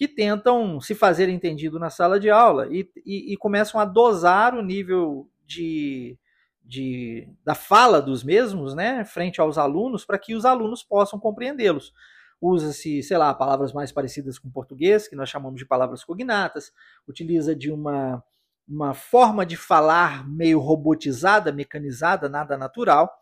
que 0.00 0.08
tentam 0.08 0.80
se 0.80 0.94
fazer 0.94 1.28
entendido 1.28 1.78
na 1.78 1.90
sala 1.90 2.18
de 2.18 2.30
aula 2.30 2.66
e, 2.70 2.90
e, 3.04 3.34
e 3.34 3.36
começam 3.36 3.78
a 3.78 3.84
dosar 3.84 4.54
o 4.54 4.62
nível 4.62 5.28
de, 5.44 6.18
de, 6.64 7.28
da 7.44 7.54
fala 7.54 8.00
dos 8.00 8.24
mesmos, 8.24 8.74
né, 8.74 9.04
frente 9.04 9.42
aos 9.42 9.58
alunos, 9.58 10.06
para 10.06 10.18
que 10.18 10.34
os 10.34 10.46
alunos 10.46 10.82
possam 10.82 11.20
compreendê-los. 11.20 11.92
Usa-se, 12.40 13.02
sei 13.02 13.18
lá, 13.18 13.34
palavras 13.34 13.74
mais 13.74 13.92
parecidas 13.92 14.38
com 14.38 14.50
português, 14.50 15.06
que 15.06 15.14
nós 15.14 15.28
chamamos 15.28 15.58
de 15.58 15.66
palavras 15.66 16.02
cognatas, 16.02 16.72
utiliza 17.06 17.54
de 17.54 17.70
uma, 17.70 18.24
uma 18.66 18.94
forma 18.94 19.44
de 19.44 19.54
falar 19.54 20.26
meio 20.26 20.60
robotizada, 20.60 21.52
mecanizada, 21.52 22.26
nada 22.26 22.56
natural, 22.56 23.12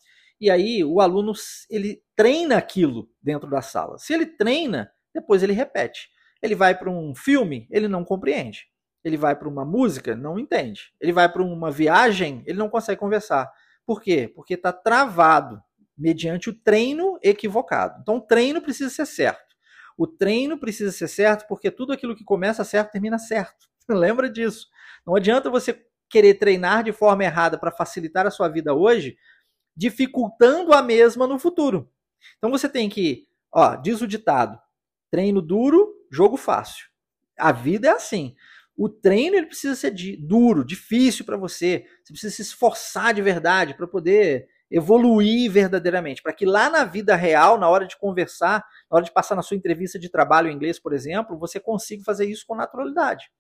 e 0.41 0.49
aí 0.49 0.85
o 0.85 1.01
aluno 1.01 1.33
ele 1.69 2.01
treina 2.15 2.57
aquilo 2.57 3.11
dentro 3.21 3.51
da 3.51 3.63
sala. 3.63 3.99
Se 3.99 4.15
ele 4.15 4.27
treina, 4.27 4.93
depois 5.13 5.43
ele 5.43 5.53
repete. 5.53 6.17
Ele 6.43 6.55
vai 6.55 6.77
para 6.77 6.91
um 6.91 7.15
filme, 7.15 7.67
ele 7.71 7.89
não 7.89 8.05
compreende. 8.05 8.67
Ele 9.05 9.17
vai 9.17 9.35
para 9.37 9.49
uma 9.49 9.65
música, 9.65 10.15
não 10.15 10.39
entende. 10.39 10.93
Ele 11.01 11.13
vai 11.13 11.31
para 11.31 11.43
uma 11.43 11.71
viagem, 11.71 12.43
ele 12.47 12.59
não 12.59 12.69
consegue 12.69 13.01
conversar. 13.01 13.51
Por 13.87 14.03
quê? 14.03 14.31
Porque 14.35 14.55
está 14.55 14.73
travado 14.73 15.63
mediante 15.97 16.51
o 16.51 16.55
treino 16.55 17.19
equivocado. 17.23 18.01
Então, 18.03 18.17
o 18.17 18.21
treino 18.21 18.61
precisa 18.61 18.91
ser 18.91 19.07
certo. 19.07 19.57
O 19.97 20.07
treino 20.07 20.59
precisa 20.59 20.93
ser 20.93 21.09
certo 21.09 21.47
porque 21.49 21.71
tudo 21.71 21.93
aquilo 21.93 22.15
que 22.15 22.23
começa 22.23 22.63
certo 22.63 22.93
termina 22.93 23.19
certo. 23.19 23.67
Lembra 23.89 24.31
disso. 24.31 24.69
Não 25.05 25.17
adianta 25.17 25.51
você 25.51 25.85
querer 26.09 26.35
treinar 26.35 26.85
de 26.85 26.93
forma 26.93 27.25
errada 27.25 27.59
para 27.59 27.73
facilitar 27.73 28.27
a 28.27 28.31
sua 28.31 28.49
vida 28.49 28.75
hoje, 28.75 29.17
dificultando 29.77 30.73
a 30.73 30.83
mesma 30.83 31.27
no 31.27 31.39
futuro. 31.39 31.91
Então 32.37 32.51
você 32.51 32.69
tem 32.69 32.89
que, 32.89 33.27
ó, 33.53 33.77
diz 33.77 34.01
o 34.01 34.07
ditado: 34.07 34.59
treino 35.11 35.43
duro, 35.43 35.95
jogo 36.11 36.37
fácil. 36.37 36.87
A 37.39 37.53
vida 37.53 37.89
é 37.89 37.91
assim. 37.91 38.35
O 38.77 38.89
treino 38.89 39.37
ele 39.37 39.47
precisa 39.47 39.75
ser 39.75 39.93
duro, 40.21 40.65
difícil 40.65 41.25
para 41.25 41.37
você. 41.37 41.85
Você 42.05 42.13
precisa 42.13 42.35
se 42.35 42.43
esforçar 42.43 43.13
de 43.13 43.23
verdade 43.23 43.75
para 43.75 43.87
poder 43.87 44.49
evoluir 44.71 45.51
verdadeiramente, 45.51 46.23
para 46.23 46.33
que 46.33 46.45
lá 46.45 46.69
na 46.69 46.85
vida 46.85 47.17
real, 47.17 47.59
na 47.59 47.69
hora 47.69 47.87
de 47.87 47.97
conversar, 47.97 48.65
na 48.91 48.97
hora 48.97 49.05
de 49.05 49.13
passar 49.13 49.35
na 49.35 49.43
sua 49.43 49.57
entrevista 49.57 49.99
de 49.99 50.11
trabalho 50.11 50.49
em 50.49 50.55
inglês, 50.55 50.79
por 50.79 50.93
exemplo, 50.93 51.39
você 51.39 51.59
consiga 51.59 52.05
fazer 52.05 52.27
isso 52.27 52.45
com 52.47 52.55
naturalidade. 52.55 53.31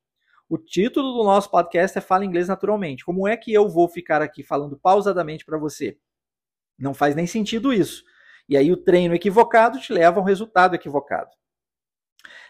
O 0.49 0.57
título 0.57 1.13
do 1.13 1.25
nosso 1.25 1.51
podcast 1.51 1.99
é 1.99 2.01
Fala 2.01 2.25
Inglês 2.25 2.49
Naturalmente. 2.49 3.05
Como 3.05 3.29
é 3.29 3.37
que 3.37 3.53
eu 3.53 3.69
vou 3.69 3.87
ficar 3.89 4.23
aqui 4.23 4.43
falando 4.43 4.79
pausadamente 4.79 5.45
para 5.45 5.59
você? 5.59 5.99
Não 6.79 6.95
faz 6.95 7.15
nem 7.15 7.27
sentido 7.27 7.73
isso. 7.73 8.03
E 8.49 8.57
aí 8.57 8.73
o 8.73 8.77
treino 8.77 9.15
equivocado 9.15 9.79
te 9.79 9.93
leva 9.93 10.19
a 10.19 10.23
um 10.23 10.27
resultado 10.27 10.75
equivocado. 10.75 11.29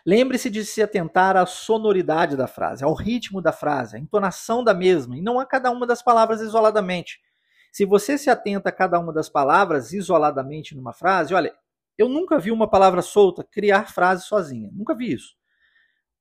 Lembre-se 0.09 0.49
de 0.49 0.65
se 0.65 0.81
atentar 0.81 1.37
à 1.37 1.45
sonoridade 1.45 2.35
da 2.35 2.47
frase, 2.47 2.83
ao 2.83 2.95
ritmo 2.95 3.43
da 3.43 3.53
frase, 3.53 3.95
à 3.95 3.99
entonação 3.99 4.65
da 4.65 4.73
mesma, 4.73 5.19
e 5.19 5.21
não 5.21 5.39
a 5.39 5.45
cada 5.45 5.71
uma 5.71 5.87
das 5.87 6.01
palavras 6.01 6.41
isoladamente. 6.41 7.21
Se 7.71 7.85
você 7.85 8.17
se 8.17 8.31
atenta 8.31 8.71
a 8.71 8.73
cada 8.73 8.99
uma 8.99 9.13
das 9.13 9.29
palavras 9.29 9.93
isoladamente 9.93 10.75
numa 10.75 10.95
frase, 10.95 11.35
olha, 11.35 11.55
eu 11.99 12.09
nunca 12.09 12.39
vi 12.39 12.51
uma 12.51 12.67
palavra 12.67 13.03
solta 13.03 13.45
criar 13.45 13.93
frase 13.93 14.25
sozinha, 14.25 14.71
nunca 14.73 14.95
vi 14.95 15.13
isso. 15.13 15.37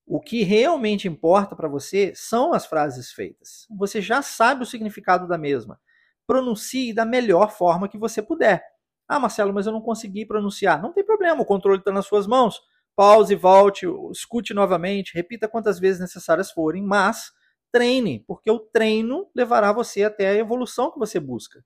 O 0.06 0.20
que 0.20 0.44
realmente 0.44 1.08
importa 1.08 1.56
para 1.56 1.70
você 1.70 2.12
são 2.14 2.54
as 2.54 2.66
frases 2.66 3.14
feitas. 3.14 3.66
Você 3.70 4.02
já 4.02 4.22
sabe 4.22 4.64
o 4.64 4.66
significado 4.66 5.30
da 5.30 5.38
mesma. 5.38 5.80
Pronuncie 6.28 6.94
da 6.94 7.06
melhor 7.06 7.52
forma 7.52 7.88
que 7.88 7.98
você 7.98 8.22
puder. 8.22 8.62
Ah, 9.08 9.18
Marcelo, 9.18 9.54
mas 9.54 9.66
eu 9.66 9.72
não 9.72 9.80
consegui 9.80 10.26
pronunciar. 10.26 10.82
Não 10.82 10.92
tem 10.92 11.06
problema, 11.06 11.42
o 11.42 11.46
controle 11.46 11.80
está 11.80 11.90
nas 11.90 12.06
suas 12.06 12.28
mãos 12.28 12.62
pause, 12.98 13.36
volte, 13.36 13.86
escute 14.12 14.56
novamente, 14.56 15.14
repita 15.14 15.48
quantas 15.48 15.80
vezes 15.80 16.02
necessárias 16.02 16.50
forem, 16.50 16.82
mas 16.82 17.32
treine, 17.72 18.26
porque 18.28 18.50
o 18.50 18.58
treino 18.58 19.30
levará 19.36 19.72
você 19.72 20.04
até 20.04 20.30
a 20.30 20.34
evolução 20.34 20.92
que 20.92 20.98
você 20.98 21.20
busca. 21.20 21.64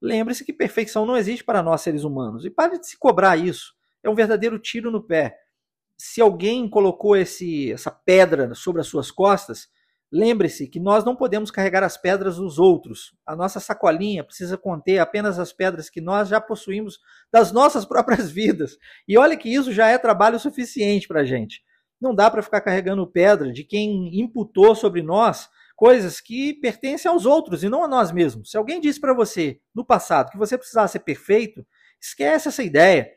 Lembre-se 0.00 0.42
que 0.42 0.54
perfeição 0.54 1.04
não 1.04 1.18
existe 1.18 1.44
para 1.44 1.62
nós 1.62 1.82
seres 1.82 2.02
humanos 2.02 2.46
e 2.46 2.50
pare 2.50 2.78
de 2.78 2.86
se 2.86 2.98
cobrar 2.98 3.36
isso. 3.36 3.74
É 4.02 4.08
um 4.08 4.14
verdadeiro 4.14 4.58
tiro 4.58 4.90
no 4.90 5.02
pé. 5.02 5.36
Se 5.98 6.22
alguém 6.22 6.66
colocou 6.66 7.14
esse, 7.14 7.70
essa 7.70 7.90
pedra 7.90 8.54
sobre 8.54 8.80
as 8.80 8.86
suas 8.86 9.10
costas, 9.10 9.68
Lembre-se 10.12 10.66
que 10.66 10.80
nós 10.80 11.04
não 11.04 11.14
podemos 11.14 11.52
carregar 11.52 11.84
as 11.84 11.96
pedras 11.96 12.36
dos 12.36 12.58
outros. 12.58 13.14
A 13.24 13.36
nossa 13.36 13.60
sacolinha 13.60 14.24
precisa 14.24 14.58
conter 14.58 14.98
apenas 14.98 15.38
as 15.38 15.52
pedras 15.52 15.88
que 15.88 16.00
nós 16.00 16.28
já 16.28 16.40
possuímos 16.40 16.98
das 17.32 17.52
nossas 17.52 17.84
próprias 17.86 18.30
vidas. 18.30 18.76
E 19.06 19.16
olha 19.16 19.36
que 19.36 19.48
isso 19.48 19.72
já 19.72 19.88
é 19.88 19.96
trabalho 19.98 20.38
suficiente 20.38 21.06
para 21.06 21.20
a 21.20 21.24
gente. 21.24 21.62
Não 22.00 22.14
dá 22.14 22.30
para 22.30 22.42
ficar 22.42 22.60
carregando 22.60 23.06
pedra 23.06 23.52
de 23.52 23.62
quem 23.62 24.18
imputou 24.20 24.74
sobre 24.74 25.02
nós 25.02 25.48
coisas 25.76 26.20
que 26.20 26.54
pertencem 26.54 27.10
aos 27.10 27.24
outros 27.24 27.62
e 27.62 27.68
não 27.68 27.84
a 27.84 27.88
nós 27.88 28.10
mesmos. 28.10 28.50
Se 28.50 28.58
alguém 28.58 28.80
disse 28.80 29.00
para 29.00 29.14
você 29.14 29.60
no 29.74 29.84
passado 29.84 30.30
que 30.30 30.38
você 30.38 30.58
precisava 30.58 30.88
ser 30.88 31.00
perfeito, 31.00 31.64
esquece 32.00 32.48
essa 32.48 32.62
ideia. 32.62 33.08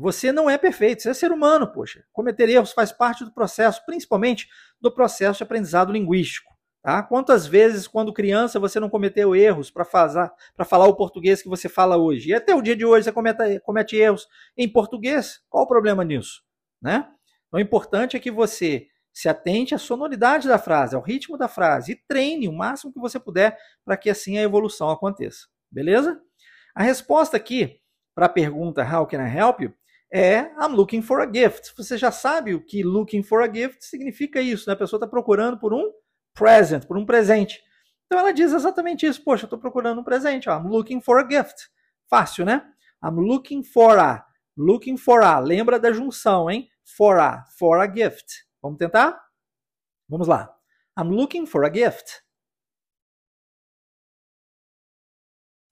Você 0.00 0.32
não 0.32 0.48
é 0.48 0.56
perfeito, 0.56 1.02
você 1.02 1.10
é 1.10 1.14
ser 1.14 1.30
humano, 1.30 1.70
poxa. 1.70 2.02
Cometer 2.10 2.48
erros 2.48 2.72
faz 2.72 2.90
parte 2.90 3.22
do 3.22 3.30
processo, 3.30 3.84
principalmente 3.84 4.48
do 4.80 4.90
processo 4.90 5.36
de 5.36 5.42
aprendizado 5.42 5.92
linguístico. 5.92 6.50
Tá? 6.82 7.02
Quantas 7.02 7.46
vezes, 7.46 7.86
quando 7.86 8.10
criança, 8.10 8.58
você 8.58 8.80
não 8.80 8.88
cometeu 8.88 9.36
erros 9.36 9.70
para 9.70 9.84
falar 9.84 10.86
o 10.86 10.96
português 10.96 11.42
que 11.42 11.50
você 11.50 11.68
fala 11.68 11.98
hoje? 11.98 12.30
E 12.30 12.34
até 12.34 12.54
o 12.54 12.62
dia 12.62 12.74
de 12.74 12.86
hoje 12.86 13.04
você 13.04 13.60
comete 13.60 13.94
erros 13.94 14.26
em 14.56 14.66
português? 14.66 15.42
Qual 15.50 15.64
o 15.64 15.68
problema 15.68 16.02
nisso? 16.02 16.42
Né? 16.80 17.06
Então, 17.48 17.58
o 17.58 17.60
importante 17.60 18.16
é 18.16 18.20
que 18.20 18.30
você 18.30 18.86
se 19.12 19.28
atente 19.28 19.74
à 19.74 19.78
sonoridade 19.78 20.48
da 20.48 20.58
frase, 20.58 20.96
ao 20.96 21.02
ritmo 21.02 21.36
da 21.36 21.46
frase 21.46 21.92
e 21.92 21.96
treine 22.08 22.48
o 22.48 22.52
máximo 22.54 22.90
que 22.90 22.98
você 22.98 23.20
puder 23.20 23.58
para 23.84 23.98
que 23.98 24.08
assim 24.08 24.38
a 24.38 24.42
evolução 24.42 24.88
aconteça. 24.88 25.46
Beleza? 25.70 26.18
A 26.74 26.82
resposta 26.82 27.36
aqui 27.36 27.78
para 28.14 28.24
a 28.24 28.30
pergunta 28.30 28.82
How 28.82 29.06
can 29.06 29.18
I 29.18 29.36
help 29.36 29.60
you? 29.60 29.79
É 30.12 30.40
I'm 30.58 30.74
looking 30.74 31.02
for 31.02 31.20
a 31.20 31.30
gift. 31.32 31.72
Você 31.76 31.96
já 31.96 32.10
sabe 32.10 32.54
o 32.54 32.64
que 32.64 32.82
looking 32.82 33.22
for 33.22 33.42
a 33.42 33.52
gift 33.52 33.84
significa 33.84 34.40
isso, 34.40 34.68
né? 34.68 34.74
A 34.74 34.78
pessoa 34.78 34.98
está 34.98 35.06
procurando 35.06 35.58
por 35.58 35.72
um 35.72 35.92
present, 36.34 36.86
por 36.86 36.96
um 36.96 37.06
presente. 37.06 37.62
Então 38.06 38.18
ela 38.18 38.32
diz 38.32 38.52
exatamente 38.52 39.06
isso. 39.06 39.22
Poxa, 39.22 39.44
eu 39.44 39.46
estou 39.46 39.58
procurando 39.58 40.00
um 40.00 40.04
presente. 40.04 40.48
Ó, 40.48 40.58
I'm 40.58 40.68
looking 40.68 41.00
for 41.00 41.18
a 41.18 41.28
gift. 41.28 41.70
Fácil, 42.08 42.44
né? 42.44 42.62
I'm 43.04 43.20
looking 43.20 43.62
for 43.62 43.98
a. 43.98 44.26
Looking 44.56 44.96
for 44.96 45.22
a. 45.22 45.38
Lembra 45.38 45.78
da 45.78 45.92
junção, 45.92 46.50
hein? 46.50 46.68
For 46.96 47.18
a. 47.20 47.44
For 47.56 47.80
a 47.80 47.86
gift. 47.86 48.26
Vamos 48.60 48.78
tentar? 48.78 49.20
Vamos 50.08 50.26
lá. 50.26 50.52
I'm 50.98 51.10
looking 51.10 51.46
for 51.46 51.64
a 51.64 51.70
gift. 51.72 52.22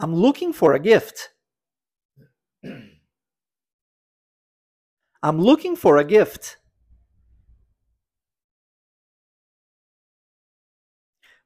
I'm 0.01 0.15
looking 0.15 0.53
for 0.53 0.75
a 0.75 0.79
gift. 0.79 1.35
I'm 5.23 5.39
looking 5.39 5.77
for 5.77 5.99
a 5.99 6.05
gift. 6.05 6.59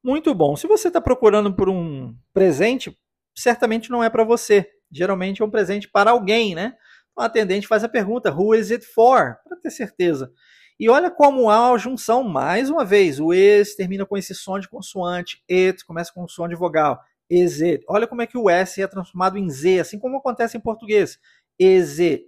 Muito 0.02 0.34
bom. 0.34 0.56
Se 0.56 0.66
você 0.66 0.88
está 0.88 1.00
procurando 1.00 1.54
por 1.54 1.68
um 1.68 2.14
presente, 2.34 2.96
certamente 3.36 3.90
não 3.90 4.02
é 4.02 4.10
para 4.10 4.24
você. 4.24 4.68
Geralmente 4.90 5.40
é 5.40 5.44
um 5.44 5.50
presente 5.50 5.88
para 5.88 6.10
alguém, 6.10 6.54
né? 6.54 6.74
O 7.16 7.22
atendente 7.22 7.68
faz 7.68 7.84
a 7.84 7.88
pergunta: 7.88 8.32
Who 8.34 8.54
is 8.54 8.70
it 8.70 8.84
for? 8.84 9.36
Para 9.44 9.56
ter 9.62 9.70
certeza. 9.70 10.30
E 10.78 10.88
olha 10.90 11.10
como 11.10 11.48
há 11.48 11.70
a 11.70 11.78
junção, 11.78 12.24
mais 12.24 12.68
uma 12.68 12.84
vez. 12.84 13.20
O 13.20 13.32
is 13.32 13.76
termina 13.76 14.04
com 14.04 14.16
esse 14.16 14.34
som 14.34 14.58
de 14.58 14.68
consoante, 14.68 15.42
it 15.50 15.84
começa 15.86 16.12
com 16.12 16.24
um 16.24 16.28
som 16.28 16.48
de 16.48 16.56
vogal. 16.56 17.00
Is 17.30 17.62
it. 17.62 17.84
Olha 17.88 18.06
como 18.06 18.20
é 18.20 18.26
que 18.26 18.36
o 18.36 18.50
S 18.50 18.82
é 18.82 18.86
transformado 18.86 19.38
em 19.38 19.48
Z, 19.48 19.80
assim 19.80 19.98
como 19.98 20.18
acontece 20.18 20.56
em 20.56 20.60
português. 20.60 21.18
Is 21.58 22.00
it. 22.00 22.24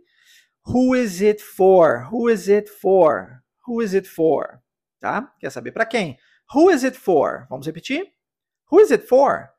Who 0.66 0.94
is 0.94 1.20
it 1.20 1.40
for? 1.40 2.08
Who 2.10 2.28
is 2.28 2.48
it 2.48 2.68
for? 2.68 3.42
Who 3.66 3.80
is 3.80 3.94
it 3.94 4.06
for? 4.06 4.62
tá? 5.00 5.30
Quer 5.40 5.50
saber 5.50 5.72
para 5.72 5.86
quem? 5.86 6.16
Who 6.54 6.70
is 6.70 6.84
it 6.84 6.96
for? 6.96 7.46
Vamos 7.50 7.66
repetir? 7.66 8.04
Who 8.70 8.80
is 8.80 8.90
it 8.90 9.06
for? 9.06 9.50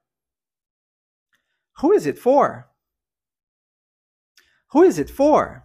Who 1.82 1.94
is 1.94 2.08
it 2.08 2.18
for? 2.18 2.70
Who 4.74 4.84
is 4.84 4.98
it 4.98 5.12
for? 5.12 5.64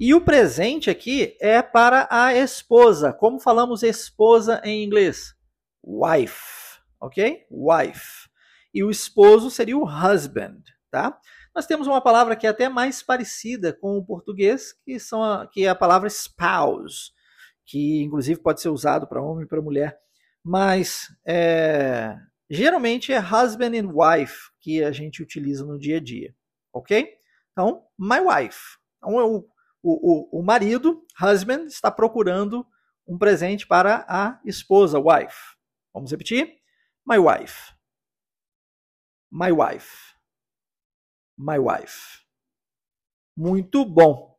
E 0.00 0.12
o 0.14 0.20
presente 0.20 0.90
aqui 0.90 1.36
é 1.40 1.62
para 1.62 2.08
a 2.10 2.34
esposa. 2.34 3.12
Como 3.12 3.38
falamos 3.38 3.82
esposa 3.82 4.60
em 4.64 4.82
inglês? 4.82 5.34
Wife, 5.82 6.80
ok? 7.00 7.46
Wife. 7.50 8.28
E 8.72 8.82
o 8.82 8.90
esposo 8.90 9.50
seria 9.50 9.78
o 9.78 9.84
husband, 9.84 10.62
tá? 10.90 11.16
Nós 11.54 11.66
temos 11.66 11.86
uma 11.86 12.00
palavra 12.00 12.34
que 12.34 12.48
é 12.48 12.50
até 12.50 12.68
mais 12.68 13.00
parecida 13.00 13.72
com 13.72 13.96
o 13.96 14.04
português, 14.04 14.72
que, 14.84 14.98
são 14.98 15.22
a, 15.22 15.46
que 15.46 15.64
é 15.64 15.68
a 15.68 15.74
palavra 15.74 16.08
spouse, 16.08 17.12
que 17.64 18.02
inclusive 18.02 18.40
pode 18.40 18.60
ser 18.60 18.70
usado 18.70 19.06
para 19.06 19.22
homem 19.22 19.44
e 19.44 19.48
para 19.48 19.62
mulher. 19.62 19.96
Mas 20.42 21.06
é, 21.24 22.16
geralmente 22.50 23.12
é 23.12 23.20
husband 23.20 23.78
and 23.78 23.92
wife 23.94 24.50
que 24.60 24.82
a 24.82 24.90
gente 24.90 25.22
utiliza 25.22 25.64
no 25.64 25.78
dia 25.78 25.98
a 25.98 26.00
dia, 26.00 26.34
ok? 26.72 27.08
Então, 27.52 27.84
my 27.96 28.18
wife. 28.18 28.76
Então, 28.98 29.14
o, 29.14 29.48
o, 29.80 30.40
o 30.40 30.42
marido, 30.42 31.06
husband, 31.22 31.66
está 31.66 31.88
procurando 31.88 32.66
um 33.06 33.16
presente 33.16 33.64
para 33.64 34.04
a 34.08 34.40
esposa, 34.44 34.98
wife. 34.98 35.54
Vamos 35.92 36.10
repetir? 36.10 36.56
My 37.06 37.18
wife. 37.18 37.72
My 39.30 39.52
wife 39.52 40.13
my 41.36 41.58
wife. 41.58 42.20
Muito 43.36 43.84
bom. 43.84 44.34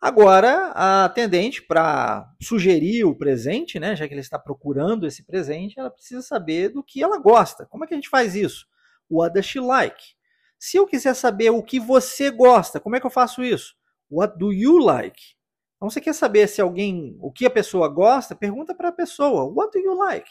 Agora, 0.00 0.72
a 0.74 1.06
atendente, 1.06 1.62
para 1.62 2.30
sugerir 2.40 3.04
o 3.04 3.16
presente, 3.16 3.80
né, 3.80 3.96
já 3.96 4.06
que 4.06 4.12
ele 4.12 4.20
está 4.20 4.38
procurando 4.38 5.06
esse 5.06 5.24
presente, 5.24 5.80
ela 5.80 5.90
precisa 5.90 6.20
saber 6.20 6.68
do 6.68 6.84
que 6.84 7.02
ela 7.02 7.18
gosta. 7.18 7.64
Como 7.66 7.82
é 7.84 7.86
que 7.86 7.94
a 7.94 7.96
gente 7.96 8.10
faz 8.10 8.34
isso? 8.34 8.66
What 9.10 9.34
does 9.34 9.46
she 9.46 9.58
like? 9.58 10.14
Se 10.58 10.76
eu 10.76 10.86
quiser 10.86 11.14
saber 11.14 11.50
o 11.50 11.62
que 11.62 11.80
você 11.80 12.30
gosta, 12.30 12.78
como 12.78 12.94
é 12.94 13.00
que 13.00 13.06
eu 13.06 13.10
faço 13.10 13.42
isso? 13.42 13.74
What 14.10 14.38
do 14.38 14.52
you 14.52 14.78
like? 14.78 15.34
Então, 15.76 15.90
você 15.90 16.00
quer 16.00 16.14
saber 16.14 16.46
se 16.48 16.60
alguém, 16.60 17.16
o 17.20 17.30
que 17.32 17.46
a 17.46 17.50
pessoa 17.50 17.88
gosta, 17.88 18.34
pergunta 18.34 18.74
para 18.74 18.88
a 18.88 18.92
pessoa, 18.92 19.44
what 19.44 19.72
do 19.72 19.78
you 19.78 19.94
like? 19.94 20.30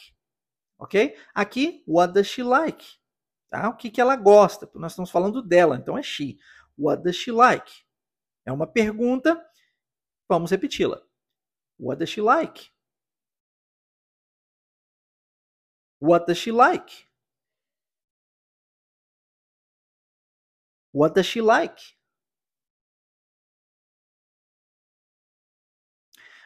Ok? 0.77 1.15
Aqui, 1.33 1.83
what 1.87 2.13
does 2.13 2.27
she 2.27 2.43
like? 2.43 2.85
Tá? 3.55 3.69
O 3.69 3.77
que, 3.77 3.89
que 3.89 4.01
ela 4.01 4.17
gosta? 4.17 4.69
Nós 4.75 4.91
estamos 4.91 5.09
falando 5.09 5.41
dela, 5.41 5.77
então 5.77 5.97
é 5.97 6.03
she. 6.03 6.37
What 6.77 7.03
does 7.03 7.15
she 7.15 7.31
like? 7.31 7.85
É 8.45 8.51
uma 8.51 8.67
pergunta, 8.67 9.41
vamos 10.27 10.51
repeti-la. 10.51 11.01
What 11.79 11.99
does 11.99 12.09
she 12.09 12.19
like? 12.19 12.69
What 16.01 16.25
does 16.27 16.37
she 16.37 16.51
like? 16.51 17.07
What 20.93 21.15
does 21.15 21.25
she 21.25 21.41
like? 21.41 21.95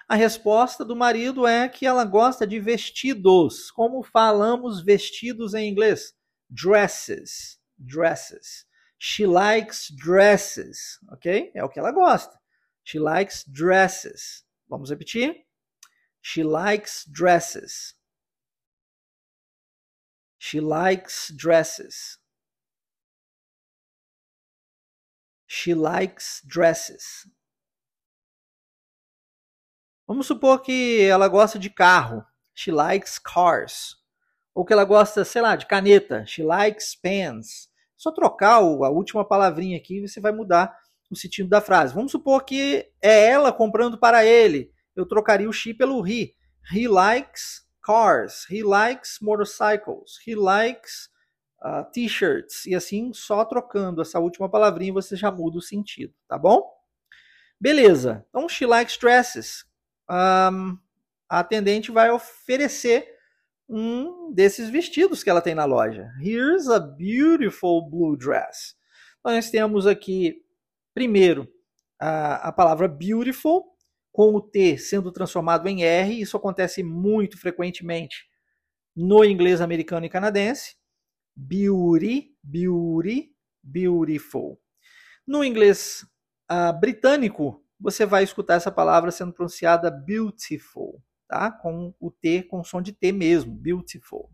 A 0.08 0.16
resposta 0.16 0.86
do 0.86 0.96
marido 0.96 1.48
é 1.48 1.68
que 1.68 1.88
ela 1.88 2.06
gosta 2.06 2.46
de 2.46 2.60
vestidos. 2.60 3.72
Como 3.72 4.04
falamos 4.04 4.84
vestidos 4.84 5.56
em 5.56 5.68
inglês? 5.68 6.19
Dresses, 6.51 7.58
dresses. 7.77 8.65
She 8.98 9.25
likes 9.25 9.89
dresses, 9.89 11.00
ok? 11.12 11.51
É 11.56 11.63
o 11.63 11.70
que 11.70 11.79
ela 11.79 11.91
gosta. 11.91 12.38
She 12.84 13.00
likes 13.00 13.44
dresses. 13.46 14.44
Vamos 14.68 14.89
repetir? 14.89 15.46
She 16.22 16.44
likes 16.44 17.06
dresses. 17.06 17.96
She 20.38 20.60
likes 20.60 21.32
dresses. 21.36 22.18
She 25.48 25.74
likes 25.74 26.42
dresses. 26.46 27.27
Vamos 30.07 30.27
supor 30.27 30.62
que 30.64 31.01
ela 31.03 31.27
gosta 31.29 31.57
de 31.57 31.70
carro. 31.70 32.25
She 32.53 32.72
likes 32.72 33.20
cars 33.20 33.99
ou 34.59 34.65
que 34.65 34.74
ela 34.74 34.83
gosta, 34.83 35.24
sei 35.24 35.41
lá, 35.41 35.55
de 35.55 35.65
caneta. 35.65 36.25
She 36.25 36.43
likes 36.43 36.93
pens. 36.93 37.69
Só 37.95 38.11
trocar 38.11 38.55
a 38.55 38.89
última 38.89 39.24
palavrinha 39.24 39.77
aqui 39.77 40.01
você 40.01 40.19
vai 40.19 40.33
mudar 40.33 40.77
o 41.09 41.15
sentido 41.15 41.48
da 41.48 41.61
frase. 41.61 41.93
Vamos 41.93 42.11
supor 42.11 42.43
que 42.43 42.85
é 43.01 43.29
ela 43.29 43.53
comprando 43.53 43.98
para 43.98 44.25
ele. 44.25 44.69
Eu 44.93 45.05
trocaria 45.05 45.48
o 45.48 45.53
she 45.53 45.74
pelo 45.74 46.05
he. 46.05 46.35
He 46.74 46.89
likes 46.89 47.65
cars. 47.81 48.45
He 48.51 48.61
likes 48.61 49.19
motorcycles. 49.22 50.19
He 50.27 50.35
likes 50.35 51.09
uh, 51.63 51.89
t-shirts. 51.93 52.65
E 52.65 52.75
assim, 52.75 53.13
só 53.13 53.45
trocando 53.45 54.01
essa 54.01 54.19
última 54.19 54.50
palavrinha 54.50 54.91
você 54.91 55.15
já 55.15 55.31
muda 55.31 55.59
o 55.59 55.61
sentido, 55.61 56.13
tá 56.27 56.37
bom? 56.37 56.69
Beleza. 57.57 58.25
Então, 58.27 58.50
she 58.50 58.65
likes 58.65 58.98
dresses. 58.98 59.63
Um, 60.09 60.77
a 61.29 61.39
atendente 61.39 61.91
vai 61.91 62.11
oferecer 62.11 63.19
um 63.70 64.34
desses 64.34 64.70
vestidos 64.70 65.24
que 65.24 65.29
ela 65.29 65.42
tem 65.42 65.53
na 65.53 65.66
loja. 65.66 66.12
Here's 66.20 66.68
a 66.68 66.79
beautiful 66.79 67.88
blue 67.88 68.18
dress. 68.18 68.75
Então, 69.20 69.34
nós 69.34 69.51
temos 69.51 69.86
aqui, 69.86 70.42
primeiro, 70.94 71.48
a, 72.00 72.48
a 72.48 72.51
palavra 72.51 72.88
beautiful, 72.88 73.66
com 74.12 74.34
o 74.34 74.42
T 74.42 74.77
sendo 74.77 75.12
transformado 75.12 75.68
em 75.68 75.84
R. 75.84 76.20
Isso 76.20 76.36
acontece 76.36 76.82
muito 76.82 77.38
frequentemente 77.38 78.27
no 78.96 79.24
inglês 79.24 79.62
americano 79.62 80.05
e 80.05 80.10
canadense. 80.10 80.75
Beauty, 81.36 82.36
beauty, 82.44 83.32
beautiful. 83.62 84.60
No 85.27 85.44
inglês 85.44 86.05
uh, 86.51 86.77
britânico, 86.79 87.64
você 87.79 88.05
vai 88.05 88.24
escutar 88.24 88.55
essa 88.55 88.72
palavra 88.72 89.12
sendo 89.12 89.32
pronunciada 89.32 89.92
beautiful 89.92 91.01
tá? 91.29 91.51
com 91.51 91.94
o 92.00 92.09
T, 92.09 92.44
com 92.44 92.59
o 92.59 92.63
som 92.65 92.81
de 92.81 92.92
T 92.92 93.11
mesmo, 93.11 93.53
beautiful. 93.53 94.29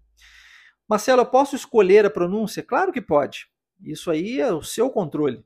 Marcelo, 0.88 1.22
eu 1.22 1.26
posso 1.26 1.56
escolher 1.56 2.06
a 2.06 2.10
pronúncia? 2.10 2.64
Claro 2.64 2.92
que 2.92 3.02
pode. 3.02 3.48
Isso 3.82 4.10
aí 4.10 4.40
é 4.40 4.52
o 4.54 4.64
seu 4.64 4.90
controle. 4.90 5.46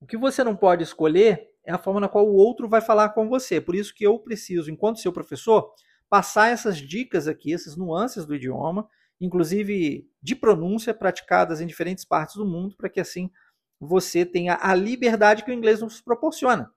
O 0.00 0.06
que 0.06 0.16
você 0.16 0.42
não 0.42 0.56
pode 0.56 0.82
escolher 0.82 1.48
é 1.64 1.72
a 1.72 1.78
forma 1.78 2.00
na 2.00 2.08
qual 2.08 2.26
o 2.26 2.34
outro 2.34 2.68
vai 2.68 2.80
falar 2.80 3.10
com 3.10 3.28
você. 3.28 3.60
Por 3.60 3.76
isso 3.76 3.94
que 3.94 4.04
eu 4.04 4.18
preciso, 4.18 4.70
enquanto 4.70 4.98
seu 4.98 5.12
professor, 5.12 5.72
passar 6.10 6.48
essas 6.48 6.78
dicas 6.78 7.28
aqui, 7.28 7.54
essas 7.54 7.76
nuances 7.76 8.26
do 8.26 8.34
idioma, 8.34 8.88
inclusive 9.20 10.10
de 10.20 10.34
pronúncia 10.34 10.92
praticadas 10.92 11.60
em 11.60 11.66
diferentes 11.66 12.04
partes 12.04 12.34
do 12.34 12.44
mundo, 12.44 12.74
para 12.76 12.88
que 12.88 12.98
assim 13.00 13.30
você 13.78 14.24
tenha 14.24 14.58
a 14.60 14.74
liberdade 14.74 15.44
que 15.44 15.50
o 15.50 15.54
inglês 15.54 15.80
nos 15.80 16.00
proporciona. 16.00 16.72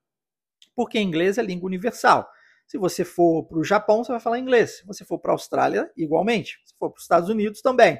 Porque 0.76 1.00
inglês 1.00 1.38
é 1.38 1.42
língua 1.42 1.68
universal. 1.68 2.30
Se 2.68 2.78
você 2.78 3.06
for 3.06 3.44
para 3.46 3.60
o 3.60 3.64
Japão, 3.64 4.04
você 4.04 4.12
vai 4.12 4.20
falar 4.20 4.40
inglês. 4.40 4.78
Se 4.78 4.86
você 4.86 5.06
for 5.06 5.20
para 5.20 5.32
a 5.32 5.36
Austrália, 5.36 5.92
igualmente. 5.96 6.60
Se 6.66 6.76
for 6.78 6.90
para 6.90 6.98
os 6.98 7.04
Estados 7.04 7.30
Unidos, 7.30 7.62
também. 7.62 8.00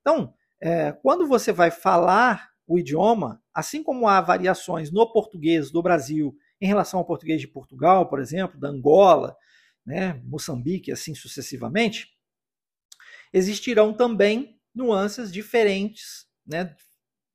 Então, 0.00 0.32
é, 0.60 0.92
quando 0.92 1.26
você 1.26 1.52
vai 1.52 1.70
falar 1.70 2.50
o 2.66 2.78
idioma, 2.78 3.42
assim 3.54 3.82
como 3.82 4.08
há 4.08 4.20
variações 4.20 4.90
no 4.90 5.10
português 5.12 5.70
do 5.70 5.82
Brasil 5.82 6.36
em 6.60 6.66
relação 6.66 6.98
ao 6.98 7.06
português 7.06 7.40
de 7.40 7.46
Portugal, 7.46 8.08
por 8.08 8.18
exemplo, 8.20 8.58
da 8.58 8.68
Angola, 8.68 9.36
né, 9.84 10.20
Moçambique, 10.24 10.90
assim 10.90 11.14
sucessivamente, 11.14 12.08
existirão 13.32 13.92
também 13.92 14.58
nuances 14.74 15.30
diferentes 15.30 16.26
né, 16.46 16.74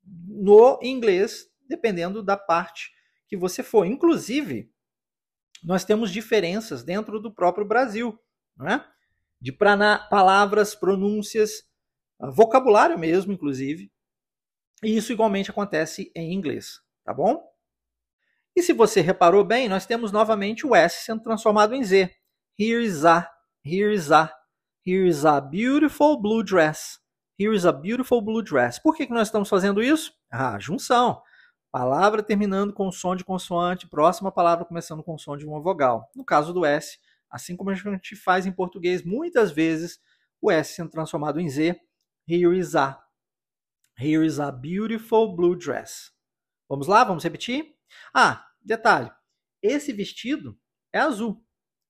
no 0.04 0.80
inglês, 0.82 1.46
dependendo 1.68 2.22
da 2.22 2.36
parte 2.36 2.92
que 3.28 3.38
você 3.38 3.64
for. 3.64 3.86
Inclusive, 3.86 4.70
nós 5.64 5.86
temos 5.86 6.12
diferenças 6.12 6.84
dentro 6.84 7.20
do 7.20 7.34
próprio 7.34 7.66
Brasil, 7.66 8.18
não 8.58 8.68
é? 8.68 8.86
De 9.40 9.52
palavras, 9.52 10.76
pronúncias, 10.76 11.64
ah, 12.20 12.30
vocabulário 12.30 12.98
mesmo, 12.98 13.32
inclusive. 13.32 13.92
E 14.84 14.96
isso 14.96 15.12
igualmente 15.12 15.52
acontece 15.52 16.12
em 16.16 16.34
inglês, 16.34 16.80
tá 17.04 17.14
bom? 17.14 17.42
E 18.56 18.62
se 18.62 18.74
você 18.74 19.02
reparou 19.02 19.44
bem, 19.44 19.70
nós 19.70 19.86
temos 19.86 20.12
novamente 20.12 20.66
o 20.66 20.76
S 20.76 21.06
sendo 21.06 21.24
transformado 21.24 21.74
em 21.74 21.84
Z. 21.84 22.14
Here 22.60 22.84
is 22.84 23.06
a, 23.06 23.30
here 23.64 23.94
is 23.94 24.12
a, 24.12 24.32
here 24.86 25.08
is 25.08 25.26
a 25.26 25.40
beautiful 25.40 26.22
blue 26.22 26.44
dress. 26.44 27.00
Here 27.40 27.56
is 27.56 27.66
a 27.66 27.72
beautiful 27.72 28.22
blue 28.22 28.44
dress. 28.44 28.80
Por 28.80 28.96
que, 28.96 29.08
que 29.08 29.14
nós 29.14 29.28
estamos 29.28 29.50
fazendo 29.50 29.82
isso? 29.82 30.12
Ah, 30.30 30.60
junção. 30.60 31.22
Palavra 31.72 32.22
terminando 32.22 32.74
com 32.74 32.92
som 32.92 33.16
de 33.16 33.24
consoante, 33.24 33.88
próxima 33.88 34.30
palavra 34.30 34.66
começando 34.66 35.02
com 35.02 35.18
som 35.18 35.38
de 35.38 35.46
uma 35.46 35.62
vogal. 35.62 36.12
No 36.14 36.26
caso 36.26 36.54
do 36.54 36.66
S, 36.66 37.00
assim 37.30 37.56
como 37.56 37.70
a 37.70 37.74
gente 37.74 38.14
faz 38.14 38.46
em 38.46 38.52
português 38.52 39.04
muitas 39.04 39.52
vezes, 39.52 40.02
o 40.42 40.52
S 40.52 40.76
sendo 40.76 40.90
transformado 40.90 41.40
em 41.40 41.48
Z. 41.48 41.80
Here 42.28 42.58
is 42.58 42.76
a. 42.76 43.02
Here 43.98 44.26
is 44.26 44.38
a 44.38 44.52
beautiful 44.52 45.34
blue 45.34 45.56
dress. 45.56 46.12
Vamos 46.68 46.88
lá, 46.88 47.06
vamos 47.06 47.24
repetir? 47.24 47.74
Ah, 48.14 48.46
detalhe. 48.62 49.10
Esse 49.62 49.94
vestido 49.94 50.60
é 50.92 51.00
azul. 51.00 51.42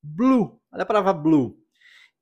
blue. 0.03 0.61
Olha 0.71 0.83
a 0.83 0.85
palavra 0.85 1.13
blue. 1.13 1.59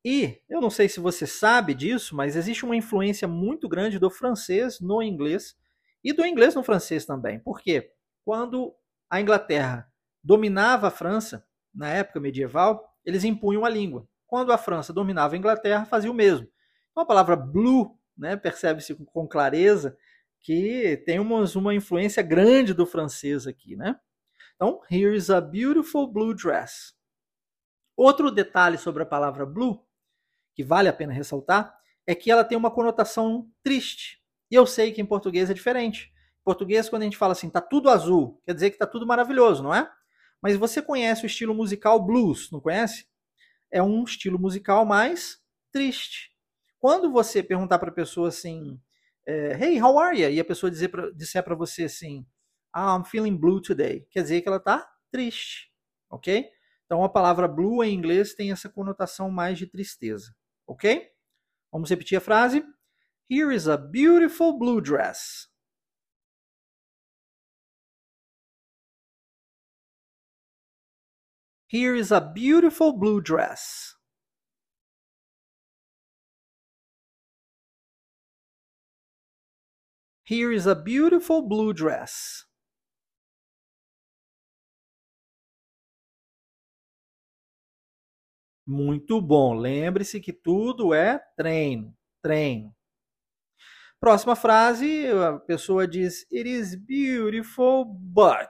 E 0.04 0.41
eu 0.48 0.62
não 0.62 0.69
sei 0.69 0.88
se 0.88 1.02
você 1.02 1.28
sabe 1.28 1.74
disso, 1.74 2.15
mas 2.15 2.38
existe 2.38 2.63
uma 2.63 2.76
influência 2.76 3.28
muito 3.28 3.67
grande 3.67 4.00
do 4.00 4.10
francês 4.10 4.80
no 4.80 5.02
inglês 5.04 5.58
e 6.04 6.14
do 6.14 6.26
inglês 6.26 6.56
no 6.56 6.64
francês 6.64 7.06
também. 7.06 7.40
Por 7.40 7.60
quê? 7.60 7.92
Quando 8.24 8.76
a 9.10 9.20
Inglaterra 9.20 9.92
dominava 10.24 10.88
a 10.88 10.92
França, 10.92 11.46
na 11.74 11.90
época 11.90 12.20
medieval, 12.20 12.94
eles 13.06 13.24
impunham 13.24 13.66
a 13.66 13.70
língua. 13.70 14.08
Quando 14.28 14.52
a 14.52 14.58
França 14.58 14.94
dominava 14.94 15.36
a 15.36 15.38
Inglaterra, 15.38 15.86
fazia 15.86 16.12
o 16.12 16.14
mesmo. 16.14 16.48
Então 16.92 17.04
a 17.04 17.06
palavra 17.06 17.36
blue, 17.36 17.98
né, 18.18 18.36
percebe-se 18.36 18.96
com 18.96 19.28
clareza 19.28 19.98
que 20.42 21.02
tem 21.06 21.20
uma, 21.20 21.44
uma 21.56 21.74
influência 21.74 22.24
grande 22.24 22.74
do 22.74 22.86
francês 22.86 23.46
aqui, 23.46 23.76
né? 23.76 24.00
Então, 24.56 24.82
here 24.90 25.16
is 25.16 25.30
a 25.30 25.40
beautiful 25.40 26.08
blue 26.08 26.34
dress. 26.34 26.94
Outro 27.96 28.32
detalhe 28.32 28.78
sobre 28.78 29.04
a 29.04 29.06
palavra 29.06 29.46
blue, 29.46 29.86
que 30.54 30.64
vale 30.64 30.90
a 30.90 30.94
pena 30.94 31.14
ressaltar, 31.14 31.78
é 32.06 32.16
que 32.16 32.32
ela 32.32 32.44
tem 32.44 32.58
uma 32.58 32.72
conotação 32.72 33.50
triste. 33.64 34.19
E 34.50 34.56
eu 34.56 34.66
sei 34.66 34.92
que 34.92 35.02
em 35.02 35.06
português 35.06 35.50
é 35.50 35.54
diferente. 35.54 36.12
Em 36.42 36.44
português, 36.44 36.90
quando 36.90 37.04
a 37.04 37.06
gente 37.06 37.18
fala 37.18 37.34
assim, 37.34 37.50
tá 37.50 37.62
tudo 37.62 37.90
azul, 37.90 38.42
quer 38.46 38.54
dizer 38.54 38.72
que 38.72 38.78
tá 38.78 38.88
tudo 38.88 39.06
maravilhoso, 39.06 39.62
não 39.64 39.74
é? 39.74 39.90
Mas 40.42 40.56
você 40.56 40.82
conhece 40.82 41.24
o 41.24 41.28
estilo 41.28 41.54
musical 41.54 42.04
blues, 42.04 42.50
não 42.52 42.60
conhece? 42.60 43.06
É 43.72 43.84
um 43.84 44.04
estilo 44.04 44.40
musical 44.40 44.86
mais 44.86 45.38
triste. 45.72 46.32
Quando 46.80 47.12
você 47.12 47.44
perguntar 47.44 47.78
para 47.78 47.90
a 47.90 47.94
pessoa 47.94 48.30
assim, 48.30 48.80
é, 49.28 49.54
hey, 49.64 49.82
how 49.82 50.00
are 50.00 50.20
you? 50.20 50.30
E 50.30 50.40
a 50.40 50.46
pessoa 50.46 50.72
dizer 50.72 50.90
pra, 50.90 51.12
disser 51.12 51.44
para 51.44 51.56
você 51.56 51.84
assim, 51.84 52.26
ah, 52.74 52.98
I'm 52.98 53.06
feeling 53.06 53.38
blue 53.38 53.62
today, 53.62 54.08
quer 54.10 54.24
dizer 54.24 54.42
que 54.42 54.48
ela 54.48 54.58
está 54.58 54.90
triste, 55.12 55.72
ok? 56.10 56.50
Então 56.86 57.04
a 57.04 57.10
palavra 57.10 57.48
blue 57.48 57.84
em 57.84 57.94
inglês 57.94 58.34
tem 58.34 58.52
essa 58.52 58.70
conotação 58.70 59.30
mais 59.30 59.58
de 59.58 59.68
tristeza, 59.68 60.34
ok? 60.66 61.08
Vamos 61.72 61.90
repetir 61.90 62.18
a 62.18 62.22
frase. 62.22 62.64
Here 63.30 63.52
is 63.52 63.68
a 63.68 63.78
beautiful 63.78 64.58
blue 64.58 64.82
dress. 64.82 65.50
Here 71.68 71.94
is 71.94 72.12
a 72.12 72.20
beautiful 72.20 72.98
blue 72.98 73.22
dress. 73.22 73.94
Here 80.24 80.52
is 80.52 80.65
a 80.65 80.74
beautiful 80.74 81.48
blue 81.48 81.72
dress. 81.72 82.46
Muito 88.65 89.22
bom. 89.22 89.54
Lembre-se 89.54 90.20
que 90.20 90.34
tudo 90.34 90.96
é 90.96 91.20
treino, 91.38 91.96
treino. 92.24 92.79
Próxima 94.00 94.34
frase, 94.34 95.08
a 95.08 95.38
pessoa 95.40 95.86
diz: 95.86 96.26
It 96.32 96.50
is 96.50 96.74
beautiful, 96.74 97.84
but. 97.84 98.50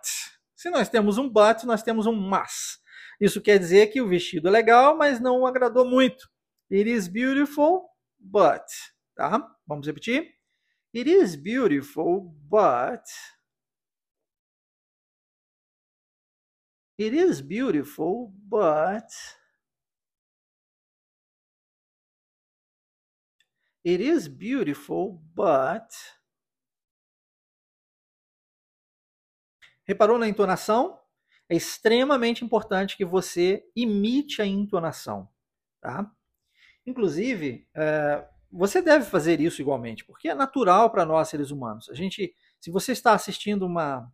Se 0.56 0.70
nós 0.70 0.90
temos 0.90 1.18
um 1.18 1.28
but, 1.28 1.64
nós 1.64 1.82
temos 1.82 2.06
um 2.06 2.14
mas. 2.14 2.80
Isso 3.20 3.42
quer 3.42 3.58
dizer 3.58 3.88
que 3.88 4.00
o 4.00 4.08
vestido 4.08 4.48
é 4.48 4.52
legal, 4.52 4.96
mas 4.96 5.20
não 5.20 5.48
agradou 5.48 5.86
muito. 5.86 6.30
It 6.72 6.88
is 6.88 7.08
beautiful, 7.08 7.90
but. 8.20 8.64
Tá? 9.16 9.44
Vamos 9.66 9.88
repetir? 9.88 10.36
It 10.96 11.10
is 11.10 11.36
beautiful, 11.36 12.32
but. 12.48 13.04
It 17.00 17.16
is 17.16 17.42
beautiful, 17.42 18.32
but. 18.44 19.08
It 23.86 24.04
is 24.04 24.28
beautiful, 24.28 25.22
but. 25.34 25.88
Reparou 29.84 30.20
na 30.20 30.28
entonação? 30.28 31.00
É 31.50 31.56
extremamente 31.56 32.46
importante 32.46 32.96
que 32.96 33.04
você 33.04 33.64
imite 33.76 34.42
a 34.42 34.46
entonação, 34.46 35.28
tá? 35.82 36.12
Inclusive, 36.86 37.68
é, 37.74 38.28
você 38.52 38.82
deve 38.82 39.06
fazer 39.06 39.40
isso 39.42 39.62
igualmente, 39.62 40.06
porque 40.06 40.30
é 40.30 40.36
natural 40.36 40.92
para 40.92 41.06
nós 41.06 41.30
seres 41.30 41.50
humanos. 41.50 41.90
A 41.90 41.96
gente, 41.96 42.36
se 42.60 42.70
você 42.70 42.92
está 42.92 43.14
assistindo 43.14 43.66
uma, 43.66 44.12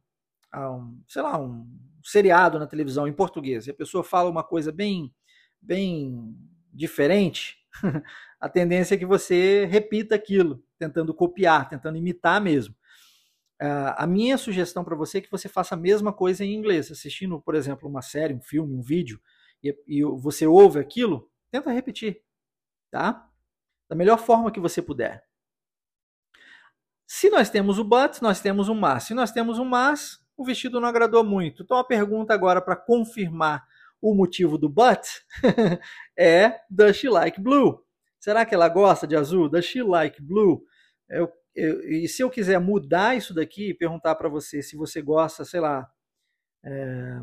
um, 0.53 1.01
sei 1.07 1.21
lá, 1.21 1.37
um 1.37 1.67
seriado 2.03 2.59
na 2.59 2.67
televisão 2.67 3.07
em 3.07 3.13
português 3.13 3.67
e 3.67 3.71
a 3.71 3.73
pessoa 3.73 4.03
fala 4.03 4.29
uma 4.29 4.43
coisa 4.43 4.71
bem, 4.71 5.13
bem 5.61 6.37
diferente, 6.71 7.64
a 8.39 8.49
tendência 8.49 8.95
é 8.95 8.97
que 8.97 9.05
você 9.05 9.65
repita 9.65 10.15
aquilo, 10.15 10.63
tentando 10.77 11.13
copiar, 11.13 11.69
tentando 11.69 11.97
imitar 11.97 12.41
mesmo. 12.41 12.75
Uh, 13.61 13.95
a 13.95 14.05
minha 14.05 14.37
sugestão 14.37 14.83
para 14.83 14.95
você 14.95 15.19
é 15.19 15.21
que 15.21 15.31
você 15.31 15.47
faça 15.47 15.75
a 15.75 15.77
mesma 15.77 16.11
coisa 16.11 16.43
em 16.43 16.53
inglês, 16.53 16.91
assistindo, 16.91 17.39
por 17.41 17.55
exemplo, 17.55 17.89
uma 17.89 18.01
série, 18.01 18.33
um 18.33 18.41
filme, 18.41 18.73
um 18.73 18.81
vídeo, 18.81 19.19
e, 19.63 19.75
e 19.87 20.03
você 20.03 20.45
ouve 20.45 20.79
aquilo, 20.79 21.29
tenta 21.49 21.71
repetir, 21.71 22.21
tá? 22.91 23.29
da 23.89 23.95
melhor 23.95 24.17
forma 24.17 24.51
que 24.51 24.59
você 24.59 24.81
puder. 24.81 25.23
Se 27.07 27.29
nós 27.29 27.49
temos 27.49 27.77
o 27.77 27.83
but, 27.83 28.19
nós 28.21 28.41
temos 28.41 28.67
um 28.67 28.75
mas. 28.75 29.03
Se 29.03 29.13
nós 29.13 29.31
temos 29.31 29.59
um 29.59 29.65
mas, 29.65 30.19
o 30.35 30.43
vestido 30.43 30.79
não 30.79 30.87
agradou 30.87 31.23
muito. 31.23 31.63
Então 31.63 31.77
a 31.77 31.83
pergunta 31.83 32.33
agora 32.33 32.61
para 32.61 32.75
confirmar 32.75 33.65
o 34.05 34.13
motivo 34.13 34.55
do 34.55 34.69
but 34.69 35.01
é 36.15 36.59
does 36.69 36.95
she 36.95 37.09
like 37.09 37.41
blue? 37.41 37.83
Será 38.19 38.45
que 38.45 38.53
ela 38.53 38.69
gosta 38.69 39.07
de 39.07 39.15
azul? 39.15 39.49
Does 39.49 39.65
she 39.65 39.81
like 39.81 40.21
blue? 40.21 40.63
Eu, 41.09 41.31
eu, 41.55 41.81
e 41.89 42.07
se 42.07 42.21
eu 42.21 42.29
quiser 42.29 42.59
mudar 42.59 43.17
isso 43.17 43.33
daqui 43.33 43.69
e 43.69 43.73
perguntar 43.73 44.13
para 44.13 44.29
você 44.29 44.61
se 44.61 44.75
você 44.77 45.01
gosta, 45.01 45.43
sei 45.43 45.59
lá, 45.59 45.89
é, 46.63 47.19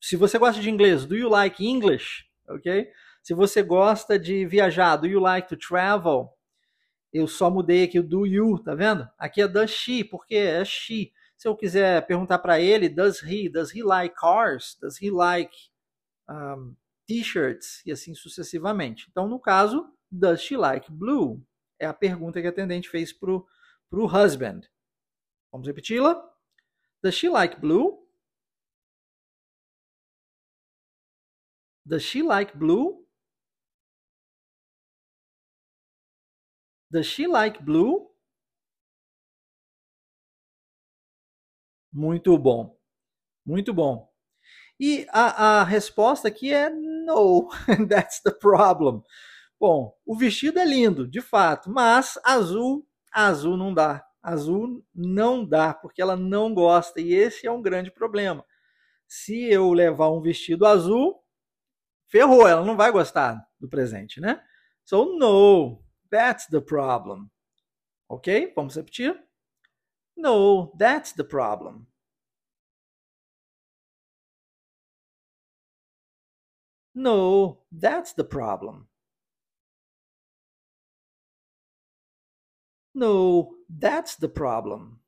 se 0.00 0.14
você 0.14 0.38
gosta 0.38 0.62
de 0.62 0.70
inglês, 0.70 1.04
do 1.04 1.16
you 1.16 1.28
like 1.28 1.64
English? 1.66 2.24
Ok? 2.48 2.88
Se 3.20 3.34
você 3.34 3.60
gosta 3.60 4.16
de 4.16 4.46
viajar, 4.46 4.96
do 4.96 5.08
you 5.08 5.18
like 5.18 5.48
to 5.48 5.56
travel? 5.56 6.30
Eu 7.12 7.26
só 7.26 7.50
mudei 7.50 7.82
aqui 7.82 7.98
o 7.98 8.02
do 8.04 8.24
you, 8.24 8.60
tá 8.62 8.76
vendo? 8.76 9.08
Aqui 9.18 9.42
é 9.42 9.48
does 9.48 9.72
she, 9.72 10.04
porque 10.04 10.36
é 10.36 10.64
she. 10.64 11.10
Se 11.36 11.48
eu 11.48 11.56
quiser 11.56 12.06
perguntar 12.06 12.38
para 12.38 12.60
ele, 12.60 12.88
does 12.88 13.20
he? 13.22 13.48
Does 13.48 13.74
he 13.74 13.82
like 13.82 14.14
cars? 14.14 14.76
Does 14.80 15.02
he 15.02 15.10
like 15.10 15.50
um, 16.28 16.76
t-shirts? 17.06 17.82
E 17.86 17.92
assim 17.92 18.14
sucessivamente. 18.14 19.06
Então, 19.10 19.28
no 19.28 19.38
caso, 19.38 19.92
does 20.10 20.40
she 20.40 20.56
like 20.56 20.90
blue? 20.90 21.42
É 21.78 21.86
a 21.86 21.94
pergunta 21.94 22.40
que 22.40 22.46
a 22.46 22.50
atendente 22.50 22.88
fez 22.88 23.12
pro, 23.12 23.46
pro 23.90 24.06
husband. 24.06 24.62
Vamos 25.52 25.66
repeti-la? 25.66 26.14
Does 27.02 27.14
she 27.14 27.28
like 27.28 27.60
blue? 27.60 28.06
Does 31.86 32.02
she 32.02 32.22
like 32.22 32.56
blue? 32.58 33.04
Does 36.90 37.06
she 37.06 37.26
like 37.26 37.64
blue? 37.64 38.10
Muito 41.92 42.36
bom. 42.38 42.76
Muito 43.44 43.72
bom. 43.72 44.12
E 44.78 45.06
a, 45.10 45.60
a 45.60 45.64
resposta 45.64 46.28
aqui 46.28 46.52
é 46.52 46.68
no. 46.70 47.48
That's 47.88 48.20
the 48.22 48.30
problem. 48.30 49.02
Bom, 49.58 49.94
o 50.04 50.16
vestido 50.16 50.58
é 50.58 50.64
lindo, 50.64 51.08
de 51.08 51.20
fato, 51.20 51.70
mas 51.70 52.18
azul, 52.24 52.86
azul 53.12 53.56
não 53.56 53.72
dá. 53.72 54.04
Azul 54.22 54.84
não 54.94 55.46
dá, 55.46 55.72
porque 55.72 56.02
ela 56.02 56.16
não 56.16 56.52
gosta, 56.52 57.00
e 57.00 57.14
esse 57.14 57.46
é 57.46 57.50
um 57.50 57.62
grande 57.62 57.90
problema. 57.90 58.44
Se 59.06 59.44
eu 59.44 59.72
levar 59.72 60.10
um 60.10 60.20
vestido 60.20 60.66
azul, 60.66 61.22
ferrou, 62.08 62.46
ela 62.46 62.64
não 62.64 62.76
vai 62.76 62.92
gostar 62.92 63.40
do 63.58 63.68
presente, 63.68 64.20
né? 64.20 64.42
So, 64.84 65.16
no, 65.16 65.80
That's 66.10 66.46
the 66.46 66.60
problem. 66.60 67.30
Ok? 68.08 68.52
Vamos 68.54 68.76
repetir? 68.76 69.16
No, 70.16 70.72
that's 70.78 71.12
the 71.12 71.24
problem. 71.24 71.86
No, 76.96 77.62
that's 77.70 78.12
the 78.14 78.24
problem. 78.24 78.88
No, 82.94 83.58
that's 83.68 84.16
the 84.16 84.28
problem. 84.28 84.98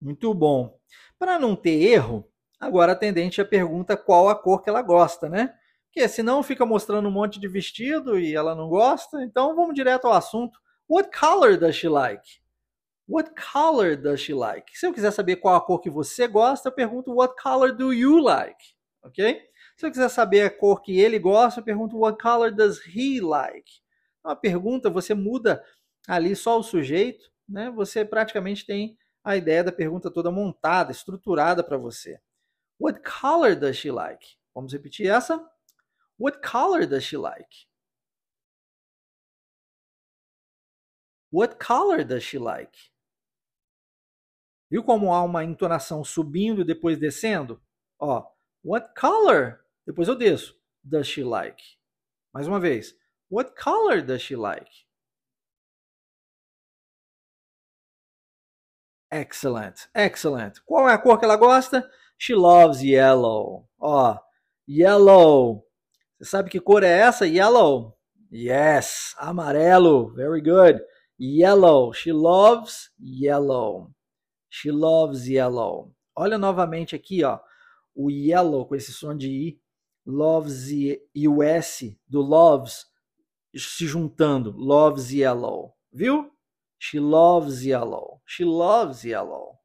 Muito 0.00 0.32
bom. 0.34 0.78
Para 1.18 1.38
não 1.38 1.54
ter 1.54 1.82
erro, 1.82 2.26
agora 2.58 2.92
a 2.92 2.94
atendente 2.94 3.42
pergunta 3.44 3.96
qual 3.96 4.28
a 4.28 4.34
cor 4.34 4.62
que 4.62 4.70
ela 4.70 4.82
gosta, 4.82 5.28
né? 5.28 5.54
Porque 5.86 6.08
senão 6.08 6.42
fica 6.42 6.64
mostrando 6.64 7.08
um 7.08 7.12
monte 7.12 7.38
de 7.40 7.48
vestido 7.48 8.18
e 8.18 8.34
ela 8.34 8.54
não 8.54 8.68
gosta. 8.68 9.22
Então 9.24 9.54
vamos 9.54 9.74
direto 9.74 10.06
ao 10.06 10.12
assunto. 10.12 10.58
What 10.88 11.10
color 11.16 11.58
does 11.58 11.76
she 11.76 11.88
like? 11.88 12.40
What 13.10 13.32
color 13.34 13.96
does 13.96 14.20
she 14.20 14.32
like? 14.32 14.70
Se 14.72 14.86
eu 14.86 14.92
quiser 14.92 15.10
saber 15.10 15.34
qual 15.34 15.56
a 15.56 15.60
cor 15.60 15.80
que 15.80 15.90
você 15.90 16.28
gosta, 16.28 16.68
eu 16.68 16.72
pergunto 16.72 17.12
What 17.12 17.34
color 17.42 17.72
do 17.72 17.92
you 17.92 18.20
like? 18.20 18.76
Ok? 19.02 19.42
Se 19.76 19.84
eu 19.84 19.90
quiser 19.90 20.08
saber 20.08 20.42
a 20.42 20.50
cor 20.50 20.80
que 20.80 21.00
ele 21.00 21.18
gosta, 21.18 21.58
eu 21.58 21.64
pergunto 21.64 21.98
What 21.98 22.22
color 22.22 22.52
does 22.54 22.78
he 22.86 23.20
like? 23.20 23.68
Uma 24.24 24.36
pergunta, 24.36 24.88
você 24.88 25.12
muda 25.12 25.60
ali 26.06 26.36
só 26.36 26.56
o 26.56 26.62
sujeito, 26.62 27.32
né? 27.48 27.68
Você 27.72 28.04
praticamente 28.04 28.64
tem 28.64 28.96
a 29.24 29.36
ideia 29.36 29.64
da 29.64 29.72
pergunta 29.72 30.08
toda 30.08 30.30
montada, 30.30 30.92
estruturada 30.92 31.64
para 31.64 31.76
você. 31.76 32.20
What 32.78 33.00
color 33.02 33.56
does 33.56 33.76
she 33.76 33.90
like? 33.90 34.24
Vamos 34.54 34.72
repetir 34.72 35.10
essa? 35.10 35.44
What 36.16 36.40
color 36.48 36.86
does 36.86 37.02
she 37.02 37.16
like? 37.16 37.66
What 41.32 41.56
color 41.58 42.04
does 42.04 42.22
she 42.22 42.38
like? 42.38 42.90
Viu 44.70 44.84
como 44.84 45.12
há 45.12 45.22
uma 45.24 45.44
entonação 45.44 46.04
subindo 46.04 46.60
e 46.60 46.64
depois 46.64 46.98
descendo? 46.98 47.60
Ó, 47.98 48.24
what 48.64 48.94
color? 48.98 49.64
Depois 49.84 50.06
eu 50.06 50.14
desço. 50.14 50.56
Does 50.82 51.08
she 51.08 51.24
like? 51.24 51.62
Mais 52.32 52.46
uma 52.46 52.60
vez. 52.60 52.94
What 53.28 53.52
color 53.60 54.00
does 54.02 54.22
she 54.22 54.36
like? 54.36 54.70
Excellent, 59.12 59.88
excellent. 59.92 60.60
Qual 60.64 60.88
é 60.88 60.94
a 60.94 60.98
cor 60.98 61.18
que 61.18 61.24
ela 61.24 61.36
gosta? 61.36 61.90
She 62.16 62.32
loves 62.32 62.80
yellow. 62.80 63.68
Ó, 63.80 64.16
yellow. 64.68 65.66
Você 66.16 66.30
sabe 66.30 66.48
que 66.48 66.60
cor 66.60 66.84
é 66.84 67.00
essa? 67.00 67.26
Yellow. 67.26 67.98
Yes, 68.32 69.16
amarelo. 69.18 70.14
Very 70.14 70.40
good. 70.40 70.80
Yellow. 71.18 71.92
She 71.92 72.12
loves 72.12 72.90
yellow. 73.00 73.90
She 74.50 74.70
loves 74.70 75.28
yellow. 75.28 75.94
Olha 76.14 76.36
novamente 76.36 76.96
aqui, 76.96 77.22
ó, 77.24 77.40
o 77.94 78.10
yellow 78.10 78.66
com 78.66 78.74
esse 78.74 78.92
som 78.92 79.16
de 79.16 79.30
i, 79.30 79.60
loves 80.04 80.70
e 80.70 81.28
o 81.28 81.42
s 81.42 81.98
do 82.08 82.20
loves 82.20 82.86
se 83.54 83.86
juntando, 83.86 84.52
loves 84.56 85.10
yellow, 85.10 85.74
viu? 85.92 86.30
She 86.78 86.98
loves 86.98 87.64
yellow. 87.64 88.20
She 88.24 88.44
loves 88.44 89.04
yellow. 89.04 89.58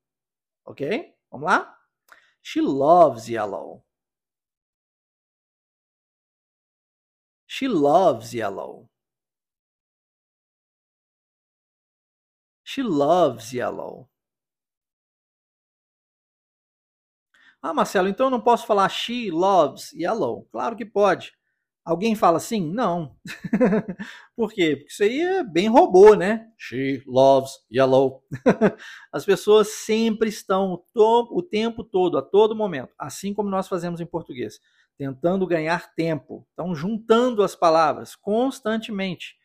Ok? 0.65 1.15
Vamos 1.31 1.45
lá? 1.45 1.77
She 2.41 2.61
loves 2.61 3.29
yellow. 3.29 3.83
She 7.47 7.67
loves 7.67 8.33
yellow. 8.33 8.89
She 12.63 12.83
loves 12.83 13.53
yellow. 13.53 14.09
Ah, 17.67 17.73
Marcelo, 17.73 18.07
então 18.07 18.27
eu 18.27 18.29
não 18.29 18.39
posso 18.39 18.67
falar 18.67 18.87
she 18.89 19.31
loves 19.31 19.91
yellow? 19.91 20.47
Claro 20.51 20.75
que 20.75 20.85
pode. 20.85 21.33
Alguém 21.83 22.13
fala 22.13 22.37
assim? 22.37 22.71
Não. 22.71 23.15
Por 24.37 24.53
quê? 24.53 24.75
Porque 24.75 24.91
isso 24.91 25.01
aí 25.01 25.19
é 25.19 25.43
bem 25.43 25.67
robô, 25.67 26.13
né? 26.13 26.47
She 26.59 27.01
loves 27.07 27.53
yellow. 27.73 28.23
As 29.11 29.25
pessoas 29.25 29.69
sempre 29.69 30.29
estão 30.29 30.79
o 30.93 31.41
tempo 31.41 31.83
todo, 31.83 32.19
a 32.19 32.21
todo 32.21 32.55
momento, 32.55 32.93
assim 32.99 33.33
como 33.33 33.49
nós 33.49 33.67
fazemos 33.67 33.99
em 33.99 34.05
português, 34.05 34.59
tentando 34.95 35.47
ganhar 35.47 35.91
tempo. 35.95 36.45
Estão 36.51 36.75
juntando 36.75 37.41
as 37.41 37.55
palavras 37.55 38.15
constantemente. 38.15 39.35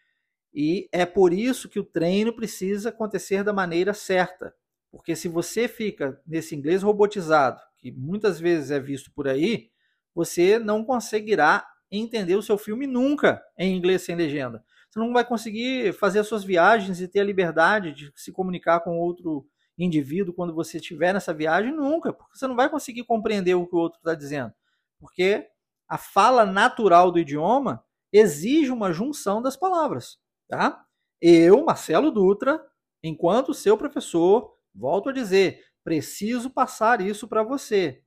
E 0.53 0.91
é 0.93 1.07
por 1.07 1.33
isso 1.33 1.71
que 1.71 1.81
o 1.81 1.85
treino 1.85 2.35
precisa 2.35 2.91
acontecer 2.91 3.43
da 3.43 3.55
maneira 3.55 3.95
certa. 3.95 4.55
Porque 4.91 5.17
se 5.17 5.27
você 5.27 5.67
fica 5.67 6.21
nesse 6.27 6.55
inglês 6.55 6.83
robotizado, 6.83 7.70
que 7.81 7.91
muitas 7.91 8.39
vezes 8.39 8.71
é 8.71 8.79
visto 8.79 9.11
por 9.13 9.27
aí, 9.27 9.71
você 10.15 10.59
não 10.59 10.85
conseguirá 10.85 11.67
entender 11.91 12.37
o 12.37 12.43
seu 12.43 12.57
filme 12.57 12.87
nunca 12.87 13.43
em 13.59 13.77
inglês 13.77 14.03
sem 14.03 14.15
legenda. 14.15 14.65
Você 14.91 14.99
não 14.99 15.13
vai 15.13 15.25
conseguir 15.25 15.93
fazer 15.93 16.21
as 16.21 16.27
suas 16.27 16.45
viagens 16.45 17.01
e 17.01 17.09
ter 17.09 17.21
a 17.21 17.25
liberdade 17.25 17.93
de 17.93 18.13
se 18.17 18.33
comunicar 18.33 18.81
com 18.81 18.99
outro 18.99 19.47
indivíduo 19.79 20.35
quando 20.35 20.55
você 20.55 20.79
estiver 20.79 21.15
nessa 21.15 21.33
viagem 21.33 21.73
nunca, 21.73 22.13
porque 22.13 22.37
você 22.37 22.47
não 22.47 22.57
vai 22.57 22.69
conseguir 22.69 23.05
compreender 23.05 23.55
o 23.55 23.67
que 23.67 23.75
o 23.75 23.79
outro 23.79 23.99
está 23.99 24.15
dizendo. 24.15 24.53
Porque 24.99 25.47
a 25.89 25.97
fala 25.97 26.45
natural 26.45 27.11
do 27.11 27.19
idioma 27.19 27.85
exige 28.13 28.71
uma 28.71 28.93
junção 28.93 29.41
das 29.41 29.57
palavras. 29.57 30.19
Tá? 30.49 30.85
Eu, 31.21 31.65
Marcelo 31.65 32.11
Dutra, 32.11 32.61
enquanto 33.03 33.55
seu 33.55 33.77
professor, 33.77 34.53
volto 34.75 35.09
a 35.09 35.13
dizer, 35.13 35.63
Preciso 35.85 36.51
passar 36.51 37.01
isso 37.01 37.27
para 37.27 37.43
você, 37.43 38.03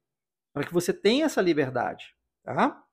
para 0.53 0.63
que 0.65 0.73
você 0.73 0.93
tenha 0.93 1.25
essa 1.25 1.41
liberdade, 1.41 2.15
tá? 2.43 2.83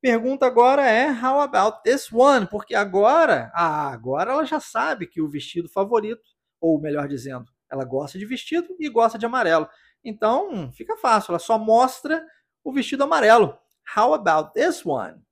Pergunta 0.00 0.46
agora 0.46 0.86
é 0.86 1.10
how 1.10 1.40
about 1.40 1.82
this 1.82 2.12
one? 2.12 2.46
Porque 2.46 2.74
agora, 2.74 3.50
ah, 3.54 3.90
agora 3.90 4.32
ela 4.32 4.44
já 4.44 4.60
sabe 4.60 5.06
que 5.06 5.20
o 5.20 5.28
vestido 5.28 5.68
favorito, 5.68 6.22
ou 6.60 6.80
melhor 6.80 7.08
dizendo, 7.08 7.46
ela 7.70 7.84
gosta 7.84 8.18
de 8.18 8.26
vestido 8.26 8.68
e 8.78 8.88
gosta 8.88 9.18
de 9.18 9.26
amarelo. 9.26 9.68
Então, 10.04 10.70
fica 10.72 10.96
fácil, 10.96 11.32
ela 11.32 11.38
só 11.38 11.58
mostra 11.58 12.24
o 12.62 12.72
vestido 12.72 13.04
amarelo. 13.04 13.58
How 13.96 14.14
about 14.14 14.52
this 14.52 14.84
one? 14.84 15.22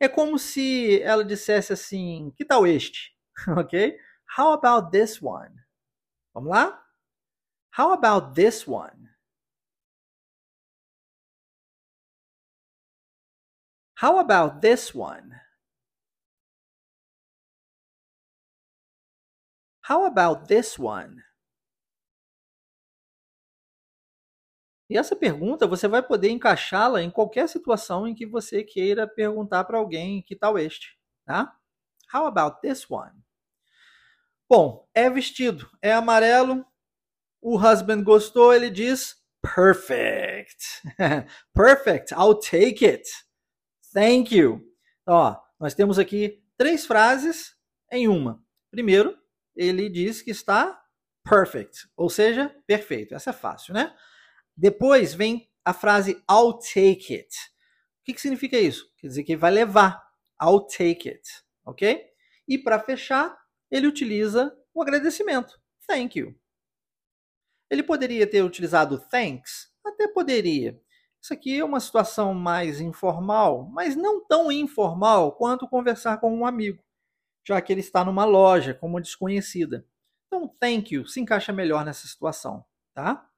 É 0.00 0.08
como 0.08 0.38
se 0.38 1.00
ela 1.02 1.24
dissesse 1.24 1.72
assim: 1.72 2.32
que 2.36 2.44
tal 2.44 2.66
este? 2.66 3.16
ok? 3.56 3.96
How 4.36 4.52
about 4.52 4.90
this 4.90 5.22
one? 5.22 5.54
Vamos 6.34 6.50
lá? 6.50 6.83
How 7.76 7.92
about 7.92 8.36
this 8.36 8.68
one? 8.68 9.10
How 13.96 14.20
about 14.20 14.60
this 14.60 14.94
one? 14.94 15.40
How 19.80 20.04
about 20.06 20.46
this 20.46 20.78
one? 20.78 21.24
E 24.88 24.96
essa 24.96 25.16
pergunta 25.16 25.66
você 25.66 25.88
vai 25.88 26.00
poder 26.00 26.30
encaixá-la 26.30 27.02
em 27.02 27.10
qualquer 27.10 27.48
situação 27.48 28.06
em 28.06 28.14
que 28.14 28.24
você 28.24 28.62
queira 28.62 29.04
perguntar 29.04 29.64
para 29.64 29.78
alguém 29.78 30.22
que 30.22 30.36
tal 30.36 30.56
este, 30.56 30.96
tá? 31.24 31.58
How 32.14 32.26
about 32.26 32.60
this 32.60 32.88
one? 32.88 33.20
Bom, 34.48 34.88
é 34.94 35.10
vestido, 35.10 35.68
é 35.82 35.92
amarelo, 35.92 36.64
o 37.44 37.58
husband 37.58 38.02
gostou, 38.02 38.54
ele 38.54 38.70
diz 38.70 39.16
perfect. 39.42 40.64
perfect, 41.52 42.14
I'll 42.14 42.40
take 42.40 42.82
it. 42.86 43.06
Thank 43.92 44.34
you. 44.34 44.62
Ó, 45.06 45.36
nós 45.60 45.74
temos 45.74 45.98
aqui 45.98 46.42
três 46.56 46.86
frases 46.86 47.54
em 47.92 48.08
uma. 48.08 48.42
Primeiro, 48.70 49.14
ele 49.54 49.90
diz 49.90 50.22
que 50.22 50.30
está 50.30 50.82
perfect, 51.22 51.86
ou 51.94 52.08
seja, 52.08 52.50
perfeito. 52.66 53.14
Essa 53.14 53.28
é 53.28 53.34
fácil, 53.34 53.74
né? 53.74 53.94
Depois 54.56 55.12
vem 55.12 55.46
a 55.62 55.74
frase 55.74 56.12
I'll 56.30 56.54
take 56.54 57.14
it. 57.14 57.28
O 58.00 58.04
que, 58.04 58.14
que 58.14 58.22
significa 58.22 58.58
isso? 58.58 58.90
Quer 58.96 59.08
dizer 59.08 59.22
que 59.22 59.36
vai 59.36 59.50
levar. 59.50 60.02
I'll 60.42 60.60
take 60.60 61.10
it, 61.10 61.22
ok? 61.62 62.02
E 62.48 62.56
para 62.56 62.80
fechar, 62.80 63.36
ele 63.70 63.86
utiliza 63.86 64.50
o 64.72 64.80
agradecimento. 64.80 65.60
Thank 65.86 66.18
you. 66.18 66.34
Ele 67.74 67.82
poderia 67.82 68.24
ter 68.24 68.40
utilizado 68.44 69.00
thanks? 69.10 69.68
Até 69.84 70.06
poderia. 70.06 70.80
Isso 71.20 71.34
aqui 71.34 71.58
é 71.58 71.64
uma 71.64 71.80
situação 71.80 72.32
mais 72.32 72.80
informal, 72.80 73.68
mas 73.72 73.96
não 73.96 74.24
tão 74.24 74.52
informal 74.52 75.32
quanto 75.32 75.66
conversar 75.66 76.18
com 76.18 76.32
um 76.32 76.46
amigo, 76.46 76.80
já 77.44 77.60
que 77.60 77.72
ele 77.72 77.80
está 77.80 78.04
numa 78.04 78.24
loja 78.24 78.74
com 78.74 78.86
uma 78.86 79.00
desconhecida. 79.00 79.84
Então, 80.28 80.46
thank 80.60 80.94
you 80.94 81.04
se 81.04 81.18
encaixa 81.18 81.52
melhor 81.52 81.84
nessa 81.84 82.06
situação, 82.06 82.64
tá? 82.94 83.28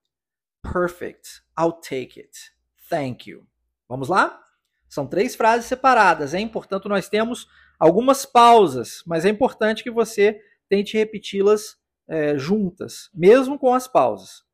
Perfect. 0.63 1.43
I'll 1.59 1.73
take 1.73 2.21
it. 2.21 2.53
Thank 2.91 3.31
you. 3.31 3.47
Vamos 3.89 4.11
lá? 4.11 4.39
São 4.87 5.07
três 5.07 5.35
frases 5.35 5.65
separadas, 5.65 6.35
hein? 6.35 6.47
Portanto, 6.47 6.91
nós 6.91 7.09
temos 7.09 7.49
algumas 7.79 8.27
pausas, 8.27 9.03
mas 9.07 9.25
é 9.25 9.31
importante 9.31 9.83
que 9.83 9.91
você 9.91 10.39
tente 10.69 10.95
repeti-las 10.95 11.79
é, 12.09 12.37
juntas, 12.39 13.11
mesmo 13.15 13.59
com 13.59 13.75
as 13.75 13.89
pausas. 13.89 14.45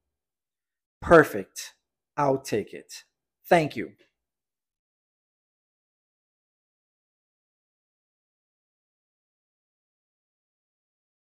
Perfect. 1.01 1.75
I'll 2.17 2.39
take 2.39 2.73
it. 2.75 3.05
Thank 3.49 3.77
you. 3.77 3.93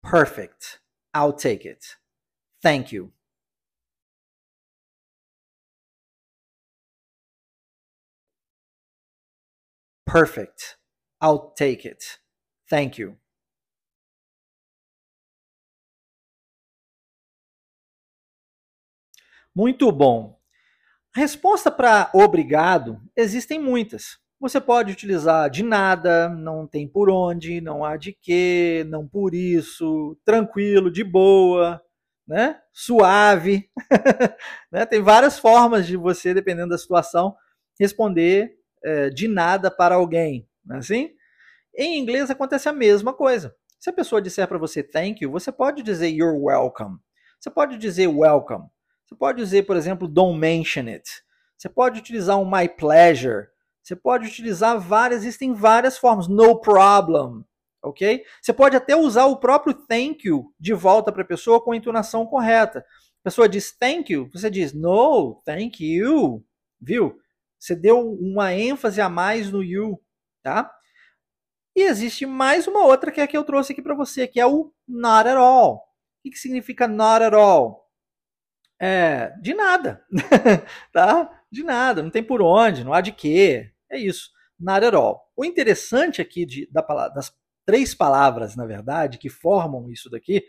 Perfect. 0.04 0.80
I'll 1.14 1.34
take 1.34 1.66
it. 1.66 1.96
Thank 2.62 2.92
you. 2.92 3.14
Perfect. 10.06 10.78
I'll 11.22 11.52
take 11.58 11.86
it. 11.86 12.20
Thank 12.70 12.98
you. 12.98 13.18
Muito 19.56 19.92
bom. 19.92 20.40
Resposta 21.16 21.70
para 21.70 22.10
obrigado 22.14 23.00
existem 23.16 23.60
muitas. 23.60 24.18
Você 24.40 24.60
pode 24.60 24.92
utilizar 24.92 25.50
de 25.50 25.64
nada, 25.64 26.28
não 26.28 26.68
tem 26.68 26.88
por 26.88 27.10
onde, 27.10 27.62
não 27.62 27.86
há 27.86 27.96
de 27.96 28.12
quê, 28.12 28.84
não 28.90 29.08
por 29.08 29.36
isso, 29.36 30.18
tranquilo, 30.26 30.92
de 30.92 31.04
boa, 31.04 31.80
né? 32.28 32.60
Suave. 32.74 33.70
né? 34.72 34.86
Tem 34.88 35.02
várias 35.02 35.38
formas 35.38 35.86
de 35.86 35.96
você, 35.96 36.34
dependendo 36.34 36.70
da 36.70 36.78
situação, 36.78 37.36
responder 37.80 38.56
é, 38.84 39.10
de 39.10 39.28
nada 39.28 39.70
para 39.70 39.96
alguém. 39.96 40.50
Não 40.66 40.78
é 40.78 40.80
assim? 40.80 41.12
Em 41.78 42.00
inglês 42.00 42.32
acontece 42.32 42.68
a 42.68 42.74
mesma 42.74 43.14
coisa. 43.14 43.56
Se 43.80 43.90
a 43.90 43.94
pessoa 43.94 44.22
disser 44.22 44.48
para 44.48 44.58
você 44.58 44.82
thank 44.82 45.24
you, 45.24 45.32
você 45.32 45.52
pode 45.52 45.84
dizer 45.84 46.10
you're 46.10 46.40
welcome. 46.40 46.98
Você 47.40 47.52
pode 47.52 47.78
dizer 47.78 48.08
welcome. 48.08 48.73
Você 49.14 49.18
pode 49.20 49.38
dizer, 49.38 49.64
por 49.64 49.78
exemplo, 49.78 50.08
don't 50.08 50.40
mention 50.40 50.88
it. 50.88 51.08
Você 51.56 51.70
pode 51.70 52.00
utilizar 52.00 52.40
um 52.40 52.50
my 52.50 52.68
pleasure. 52.68 53.48
Você 53.84 53.96
pode 53.96 54.28
utilizar 54.28 54.80
várias, 54.80 55.22
existem 55.22 55.54
várias 55.54 56.00
formas. 56.00 56.28
No 56.28 56.60
problem, 56.60 57.46
ok? 57.84 58.24
Você 58.42 58.52
pode 58.52 58.76
até 58.76 58.96
usar 58.96 59.26
o 59.26 59.38
próprio 59.38 59.76
thank 59.76 60.28
you 60.28 60.52
de 60.60 60.74
volta 60.74 61.12
para 61.12 61.22
a 61.22 61.28
pessoa 61.28 61.62
com 61.64 61.72
a 61.72 61.76
entonação 61.76 62.26
correta. 62.26 62.80
A 62.80 63.24
pessoa 63.24 63.48
diz 63.48 63.72
thank 63.72 64.12
you, 64.12 64.30
você 64.34 64.50
diz 64.50 64.74
no, 64.74 65.42
thank 65.46 65.86
you, 65.86 66.44
viu? 66.82 67.20
Você 67.60 67.76
deu 67.76 68.00
uma 68.14 68.52
ênfase 68.54 69.00
a 69.00 69.08
mais 69.08 69.52
no 69.52 69.64
you, 69.64 70.02
tá? 70.42 70.74
E 71.76 71.84
existe 71.84 72.26
mais 72.26 72.68
uma 72.68 72.84
outra 72.84 73.12
que 73.12 73.22
é 73.22 73.24
a 73.24 73.28
que 73.28 73.38
eu 73.38 73.44
trouxe 73.44 73.74
aqui 73.74 73.82
para 73.82 73.96
você, 73.96 74.28
que 74.28 74.40
é 74.40 74.46
o 74.46 74.74
not 74.88 75.30
at 75.30 75.38
all. 75.38 75.76
O 76.26 76.30
que, 76.32 76.36
significa 76.36 76.88
not 76.88 77.24
at 77.24 77.34
all? 77.34 77.83
É, 78.86 79.34
de 79.40 79.54
nada, 79.54 80.04
tá? 80.92 81.32
De 81.50 81.64
nada, 81.64 82.04
não 82.04 82.10
tem 82.10 82.22
por 82.22 82.42
onde, 82.42 82.84
não 82.84 82.92
há 82.92 83.00
de 83.00 83.14
quê. 83.14 83.72
É 83.90 83.98
isso, 83.98 84.30
not 84.60 84.86
at 84.86 84.94
all. 84.94 85.32
O 85.38 85.46
interessante 85.46 86.22
aqui 86.22 86.46
de, 86.46 86.70
da, 86.70 86.82
das 87.08 87.34
três 87.66 87.96
palavras, 87.96 88.58
na 88.58 88.66
verdade, 88.66 89.18
que 89.18 89.30
formam 89.30 89.90
isso 89.90 90.10
daqui, 90.10 90.44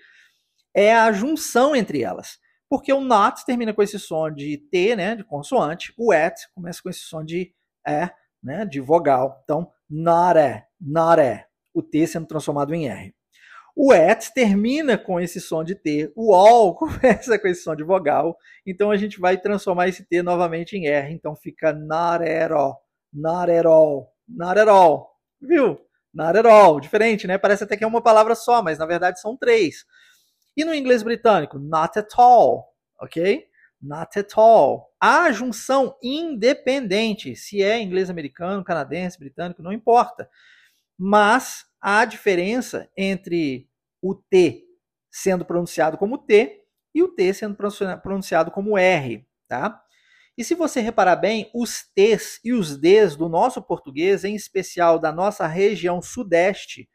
é 0.75 0.93
a 0.93 1.13
junção 1.13 1.77
entre 1.77 2.03
elas. 2.03 2.37
Porque 2.69 2.93
o 2.93 3.01
not 3.01 3.47
termina 3.47 3.73
com 3.73 3.85
esse 3.85 4.01
som 4.01 4.29
de 4.29 4.59
T, 4.59 4.97
né, 4.97 5.15
de 5.15 5.23
consoante, 5.23 5.95
o 5.97 6.11
at 6.11 6.35
começa 6.57 6.83
com 6.83 6.91
esse 6.91 7.03
som 7.03 7.25
de 7.25 7.55
E, 7.87 8.11
né, 8.43 8.67
de 8.67 8.81
vogal. 8.81 9.41
Então, 9.45 9.71
not 9.89 10.37
é, 10.37 10.67
not 10.81 11.21
é, 11.21 11.47
o 11.73 11.81
T 11.81 12.05
sendo 12.05 12.27
transformado 12.27 12.75
em 12.75 12.89
R. 12.89 13.15
O 13.77 13.93
at 13.93 14.31
termina 14.33 14.97
com 14.97 15.19
esse 15.19 15.41
som 15.41 15.65
de 15.65 15.75
T, 15.75 16.13
o 16.15 16.33
all 16.33 16.75
começa 16.79 17.39
com 17.39 17.49
esse 17.49 17.63
som 17.63 17.75
de 17.75 17.83
vogal, 17.83 18.39
então 18.65 18.91
a 18.91 18.97
gente 18.97 19.19
vai 19.19 19.37
transformar 19.37 19.89
esse 19.89 20.05
T 20.05 20.23
novamente 20.23 20.77
em 20.77 20.87
R, 20.87 21.13
então 21.13 21.35
fica 21.35 21.73
not 21.73 22.25
at 22.25 22.53
all, 22.53 22.81
not 23.13 23.51
at 23.51 23.67
all, 23.67 24.13
not 24.29 24.59
at 24.59 24.69
all, 24.69 25.19
viu? 25.41 25.81
Not 26.13 26.39
at 26.39 26.47
all, 26.47 26.79
diferente, 26.79 27.27
né? 27.27 27.37
Parece 27.37 27.65
até 27.65 27.77
que 27.77 27.83
é 27.83 27.87
uma 27.87 28.01
palavra 28.01 28.37
só, 28.37 28.63
mas 28.63 28.79
na 28.79 28.87
verdade 28.87 29.21
são 29.21 29.37
três. 29.37 29.85
E 30.57 30.65
no 30.65 30.73
inglês 30.73 31.03
britânico, 31.03 31.59
not 31.59 31.99
at 31.99 32.13
all, 32.17 32.73
ok? 33.01 33.45
Not 33.83 34.17
at 34.17 34.33
all. 34.37 34.95
A 35.01 35.33
junção 35.33 35.97
independente, 36.01 37.35
se 37.35 37.61
é 37.61 37.81
inglês 37.81 38.09
americano, 38.09 38.63
canadense, 38.63 39.19
britânico, 39.19 39.63
não 39.63 39.73
importa. 39.73 40.31
Mas 40.99 41.65
há 41.81 42.05
diferença 42.05 42.91
entre 42.97 43.69
o 44.01 44.15
T 44.15 44.65
sendo 45.11 45.45
pronunciado 45.45 45.97
como 45.97 46.19
T 46.19 46.63
e 46.95 47.03
o 47.03 47.09
T 47.09 47.33
sendo 47.33 47.57
pronunciado 48.03 48.51
como 48.51 48.77
R, 48.77 49.27
tá? 49.49 49.81
E 50.37 50.43
se 50.43 50.55
você 50.55 50.81
reparar 50.81 51.17
bem, 51.17 51.49
os 51.55 51.85
T's 51.95 52.41
e 52.45 52.53
os 52.53 52.77
D's 52.77 53.15
do 53.15 53.29
nosso 53.29 53.63
português, 53.63 54.25
em 54.25 54.35
especial 54.35 54.99
da 54.99 55.13
nossa 55.13 55.47
região 55.47 56.03
sudeste, 56.03 56.89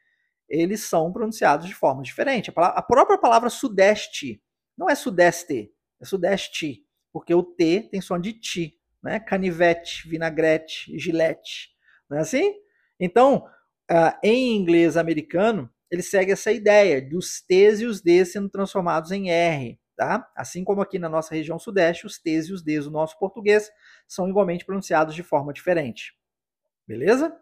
eles 0.50 0.84
são 0.84 1.14
pronunciados 1.14 1.66
de 1.66 1.74
forma 1.74 2.02
diferente. 2.02 2.52
A, 2.56 2.82
própria 2.82 3.18
palavra 3.18 3.50
sudeste 3.50 4.42
não 4.78 4.90
é 4.90 4.96
sudeste, 4.96 5.72
é 6.02 6.06
sudeste, 6.06 6.84
porque 7.14 7.34
o 7.34 7.44
T 7.44 7.88
tem 7.90 8.02
som 8.02 8.20
de 8.20 8.34
ti, 8.34 8.78
né? 9.02 9.20
Canivete, 9.20 10.10
vinagrete, 10.10 10.98
gilete, 10.98 11.70
não 12.10 12.18
é 12.18 12.22
assim? 12.22 12.56
Então, 13.00 13.46
uh, 13.90 14.18
em 14.24 14.56
inglês 14.56 14.98
americano, 14.98 15.70
ele 15.90 16.04
segue 16.04 16.32
essa 16.32 16.52
ideia 16.52 17.02
dos 17.02 17.42
T's 17.42 17.82
e 17.82 17.86
os 17.86 18.02
D's 18.02 18.32
sendo 18.32 18.50
transformados 18.50 19.12
em 19.12 19.30
R, 19.32 19.80
tá? 19.96 20.30
Assim 20.36 20.64
como 20.64 20.82
aqui 20.82 21.00
na 21.00 21.10
nossa 21.10 21.34
região 21.34 21.58
sudeste, 21.58 22.06
os 22.06 22.20
T's 22.20 22.48
e 22.48 22.54
os 22.54 22.64
D's 22.64 22.86
do 22.86 22.92
nosso 22.92 23.18
português 23.18 23.70
são 24.08 24.30
igualmente 24.30 24.66
pronunciados 24.66 25.16
de 25.16 25.24
forma 25.24 25.52
diferente. 25.52 26.16
Beleza? 26.88 27.36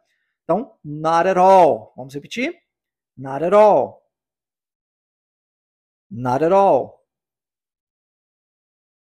Então, 0.43 0.77
not 0.83 1.27
at 1.27 1.37
all. 1.37 1.93
Vamos 1.95 2.13
repetir? 2.13 2.57
Not 3.17 3.43
at 3.43 3.53
all. 3.53 4.01
Not 6.09 6.43
at 6.43 6.53
all. 6.53 7.05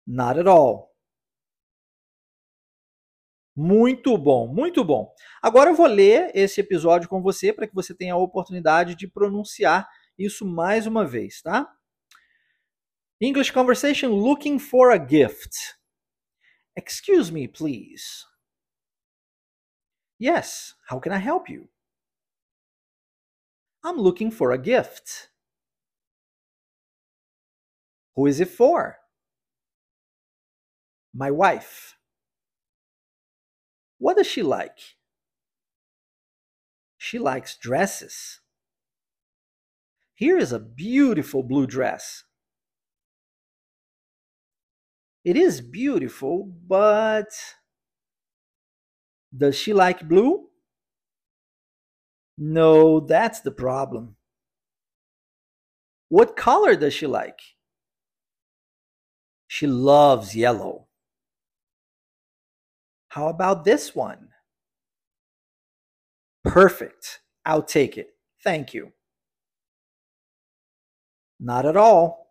Not 0.07 0.39
at 0.39 0.47
all. 0.47 0.94
Muito 3.57 4.19
bom, 4.19 4.49
muito 4.49 4.85
bom. 4.85 5.15
Agora 5.41 5.71
eu 5.71 5.77
vou 5.77 5.87
ler 5.87 6.33
esse 6.35 6.61
episódio 6.61 7.09
com 7.09 7.23
você 7.23 7.53
para 7.53 7.69
que 7.69 7.75
você 7.75 7.95
tenha 7.95 8.15
a 8.15 8.19
oportunidade 8.19 8.97
de 8.97 9.07
pronunciar 9.07 9.89
isso 10.19 10.45
mais 10.45 10.87
uma 10.87 11.07
vez, 11.07 11.41
tá? 11.41 11.73
English 13.21 13.53
conversation 13.53 14.09
looking 14.09 14.59
for 14.59 14.91
a 14.91 14.99
gift. 14.99 15.77
Excuse 16.77 17.33
me, 17.33 17.47
please. 17.47 18.27
Yes, 20.21 20.75
how 20.91 20.99
can 20.99 21.13
I 21.13 21.19
help 21.19 21.49
you? 21.49 21.69
I'm 23.85 23.97
looking 23.97 24.33
for 24.33 24.53
a 24.53 24.59
gift. 24.59 25.31
Who 28.17 28.27
is 28.27 28.41
it 28.41 28.51
for? 28.51 28.97
My 31.13 31.31
wife. 31.31 31.97
What 34.05 34.19
does 34.19 34.27
she 34.27 34.43
like? 34.43 34.97
She 36.99 37.19
likes 37.19 37.57
dresses. 37.57 38.41
Here 40.15 40.37
is 40.37 40.53
a 40.53 40.59
beautiful 40.59 41.43
blue 41.43 41.67
dress. 41.67 42.25
It 45.25 45.39
is 45.39 45.63
beautiful, 45.63 46.45
but 46.45 47.31
does 49.35 49.57
she 49.57 49.73
like 49.73 50.07
blue? 50.07 50.51
No, 52.37 53.01
that's 53.01 53.41
the 53.41 53.53
problem. 53.53 54.17
What 56.11 56.37
color 56.37 56.77
does 56.77 56.93
she 56.93 57.07
like? 57.07 57.41
She 59.47 59.67
loves 59.67 60.37
yellow. 60.37 60.89
How 63.15 63.29
about 63.29 63.63
this 63.65 63.95
one? 63.95 64.29
Perfect. 66.43 67.21
I'll 67.47 67.63
take 67.63 67.97
it. 67.97 68.09
Thank 68.43 68.75
you. 68.75 68.93
Not 71.39 71.65
at 71.65 71.77
all. 71.77 72.25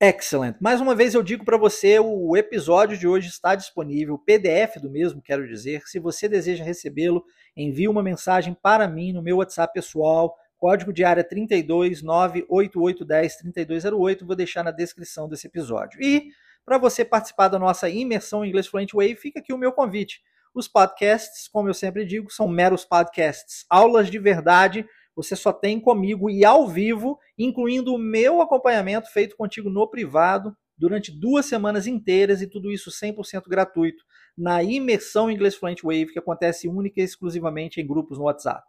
Excellent. 0.00 0.56
Mais 0.60 0.80
uma 0.80 0.96
vez 0.96 1.14
eu 1.14 1.22
digo 1.22 1.44
para 1.44 1.56
você, 1.56 2.00
o 2.00 2.36
episódio 2.36 2.98
de 2.98 3.06
hoje 3.06 3.28
está 3.28 3.54
disponível, 3.54 4.18
PDF 4.18 4.80
do 4.80 4.90
mesmo, 4.90 5.22
quero 5.22 5.46
dizer. 5.46 5.82
Se 5.86 6.00
você 6.00 6.28
deseja 6.28 6.64
recebê-lo, 6.64 7.24
envie 7.56 7.86
uma 7.86 8.02
mensagem 8.02 8.52
para 8.52 8.88
mim 8.88 9.12
no 9.12 9.22
meu 9.22 9.36
WhatsApp 9.36 9.72
pessoal, 9.72 10.36
código 10.58 10.92
de 10.92 11.04
área 11.04 11.22
32 11.22 12.02
98810 12.02 13.36
3208, 13.36 14.26
vou 14.26 14.34
deixar 14.34 14.64
na 14.64 14.72
descrição 14.72 15.28
desse 15.28 15.46
episódio. 15.46 16.02
E 16.02 16.30
para 16.64 16.78
você 16.78 17.04
participar 17.04 17.48
da 17.48 17.58
nossa 17.58 17.88
imersão 17.88 18.44
em 18.44 18.48
inglês 18.48 18.66
Fluent 18.66 18.92
Way, 18.92 19.16
fica 19.16 19.40
aqui 19.40 19.52
o 19.52 19.58
meu 19.58 19.72
convite. 19.72 20.20
Os 20.54 20.68
podcasts, 20.68 21.48
como 21.48 21.68
eu 21.68 21.74
sempre 21.74 22.04
digo, 22.04 22.30
são 22.30 22.46
meros 22.46 22.84
podcasts, 22.84 23.64
aulas 23.70 24.10
de 24.10 24.18
verdade. 24.18 24.86
Você 25.16 25.34
só 25.34 25.52
tem 25.52 25.80
comigo 25.80 26.30
e 26.30 26.44
ao 26.44 26.68
vivo, 26.68 27.18
incluindo 27.38 27.94
o 27.94 27.98
meu 27.98 28.40
acompanhamento 28.40 29.10
feito 29.10 29.36
contigo 29.36 29.70
no 29.70 29.88
privado 29.88 30.56
durante 30.76 31.12
duas 31.12 31.46
semanas 31.46 31.86
inteiras 31.86 32.42
e 32.42 32.46
tudo 32.46 32.70
isso 32.70 32.90
100% 32.90 33.44
gratuito 33.48 34.04
na 34.36 34.62
imersão 34.62 35.30
inglês 35.30 35.54
Fluent 35.54 35.82
Wave 35.82 36.12
que 36.12 36.18
acontece 36.18 36.68
única 36.68 37.00
e 37.00 37.04
exclusivamente 37.04 37.80
em 37.80 37.86
grupos 37.86 38.18
no 38.18 38.24
WhatsApp. 38.24 38.62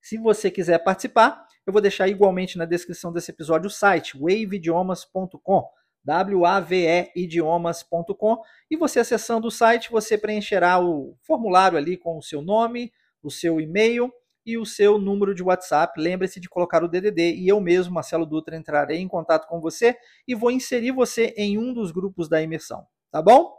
Se 0.00 0.16
você 0.16 0.50
quiser 0.50 0.78
participar, 0.82 1.46
eu 1.66 1.72
vou 1.72 1.82
deixar 1.82 2.08
igualmente 2.08 2.56
na 2.56 2.64
descrição 2.64 3.12
desse 3.12 3.30
episódio 3.30 3.68
o 3.68 3.70
site 3.70 4.18
waveidiomas.com 4.18 5.68
waveidiomas.com 6.04 8.38
e 8.70 8.76
você 8.76 9.00
acessando 9.00 9.48
o 9.48 9.50
site, 9.50 9.90
você 9.90 10.16
preencherá 10.16 10.80
o 10.80 11.16
formulário 11.22 11.76
ali 11.76 11.96
com 11.96 12.18
o 12.18 12.22
seu 12.22 12.42
nome, 12.42 12.92
o 13.22 13.30
seu 13.30 13.60
e-mail 13.60 14.12
e 14.44 14.56
o 14.56 14.64
seu 14.64 14.98
número 14.98 15.34
de 15.34 15.42
WhatsApp. 15.42 16.00
Lembre-se 16.00 16.40
de 16.40 16.48
colocar 16.48 16.82
o 16.82 16.88
DDD 16.88 17.34
e 17.34 17.48
eu 17.48 17.60
mesmo, 17.60 17.94
Marcelo 17.94 18.26
Dutra, 18.26 18.56
entrarei 18.56 18.98
em 18.98 19.08
contato 19.08 19.46
com 19.46 19.60
você 19.60 19.96
e 20.26 20.34
vou 20.34 20.50
inserir 20.50 20.92
você 20.92 21.34
em 21.36 21.58
um 21.58 21.72
dos 21.72 21.92
grupos 21.92 22.28
da 22.28 22.42
imersão, 22.42 22.86
tá 23.10 23.20
bom? 23.20 23.52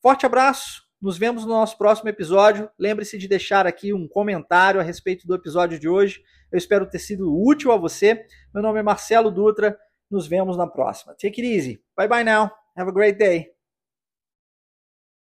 Forte 0.00 0.26
abraço, 0.26 0.82
nos 1.00 1.18
vemos 1.18 1.44
no 1.44 1.52
nosso 1.52 1.76
próximo 1.78 2.08
episódio. 2.08 2.70
Lembre-se 2.78 3.18
de 3.18 3.28
deixar 3.28 3.66
aqui 3.66 3.92
um 3.92 4.06
comentário 4.06 4.80
a 4.80 4.82
respeito 4.82 5.26
do 5.26 5.34
episódio 5.34 5.78
de 5.78 5.88
hoje. 5.88 6.22
Eu 6.50 6.58
espero 6.58 6.88
ter 6.88 6.98
sido 6.98 7.34
útil 7.34 7.72
a 7.72 7.76
você. 7.76 8.24
Meu 8.54 8.62
nome 8.62 8.78
é 8.78 8.82
Marcelo 8.82 9.30
Dutra. 9.30 9.76
Nos 10.10 10.26
vemos 10.28 10.56
na 10.56 10.66
próxima. 10.66 11.14
Take 11.14 11.40
it 11.40 11.46
easy. 11.46 11.82
Bye 11.96 12.08
bye 12.08 12.24
now. 12.24 12.50
Have 12.76 12.88
a 12.88 12.92
great 12.92 13.18
day. 13.18 13.55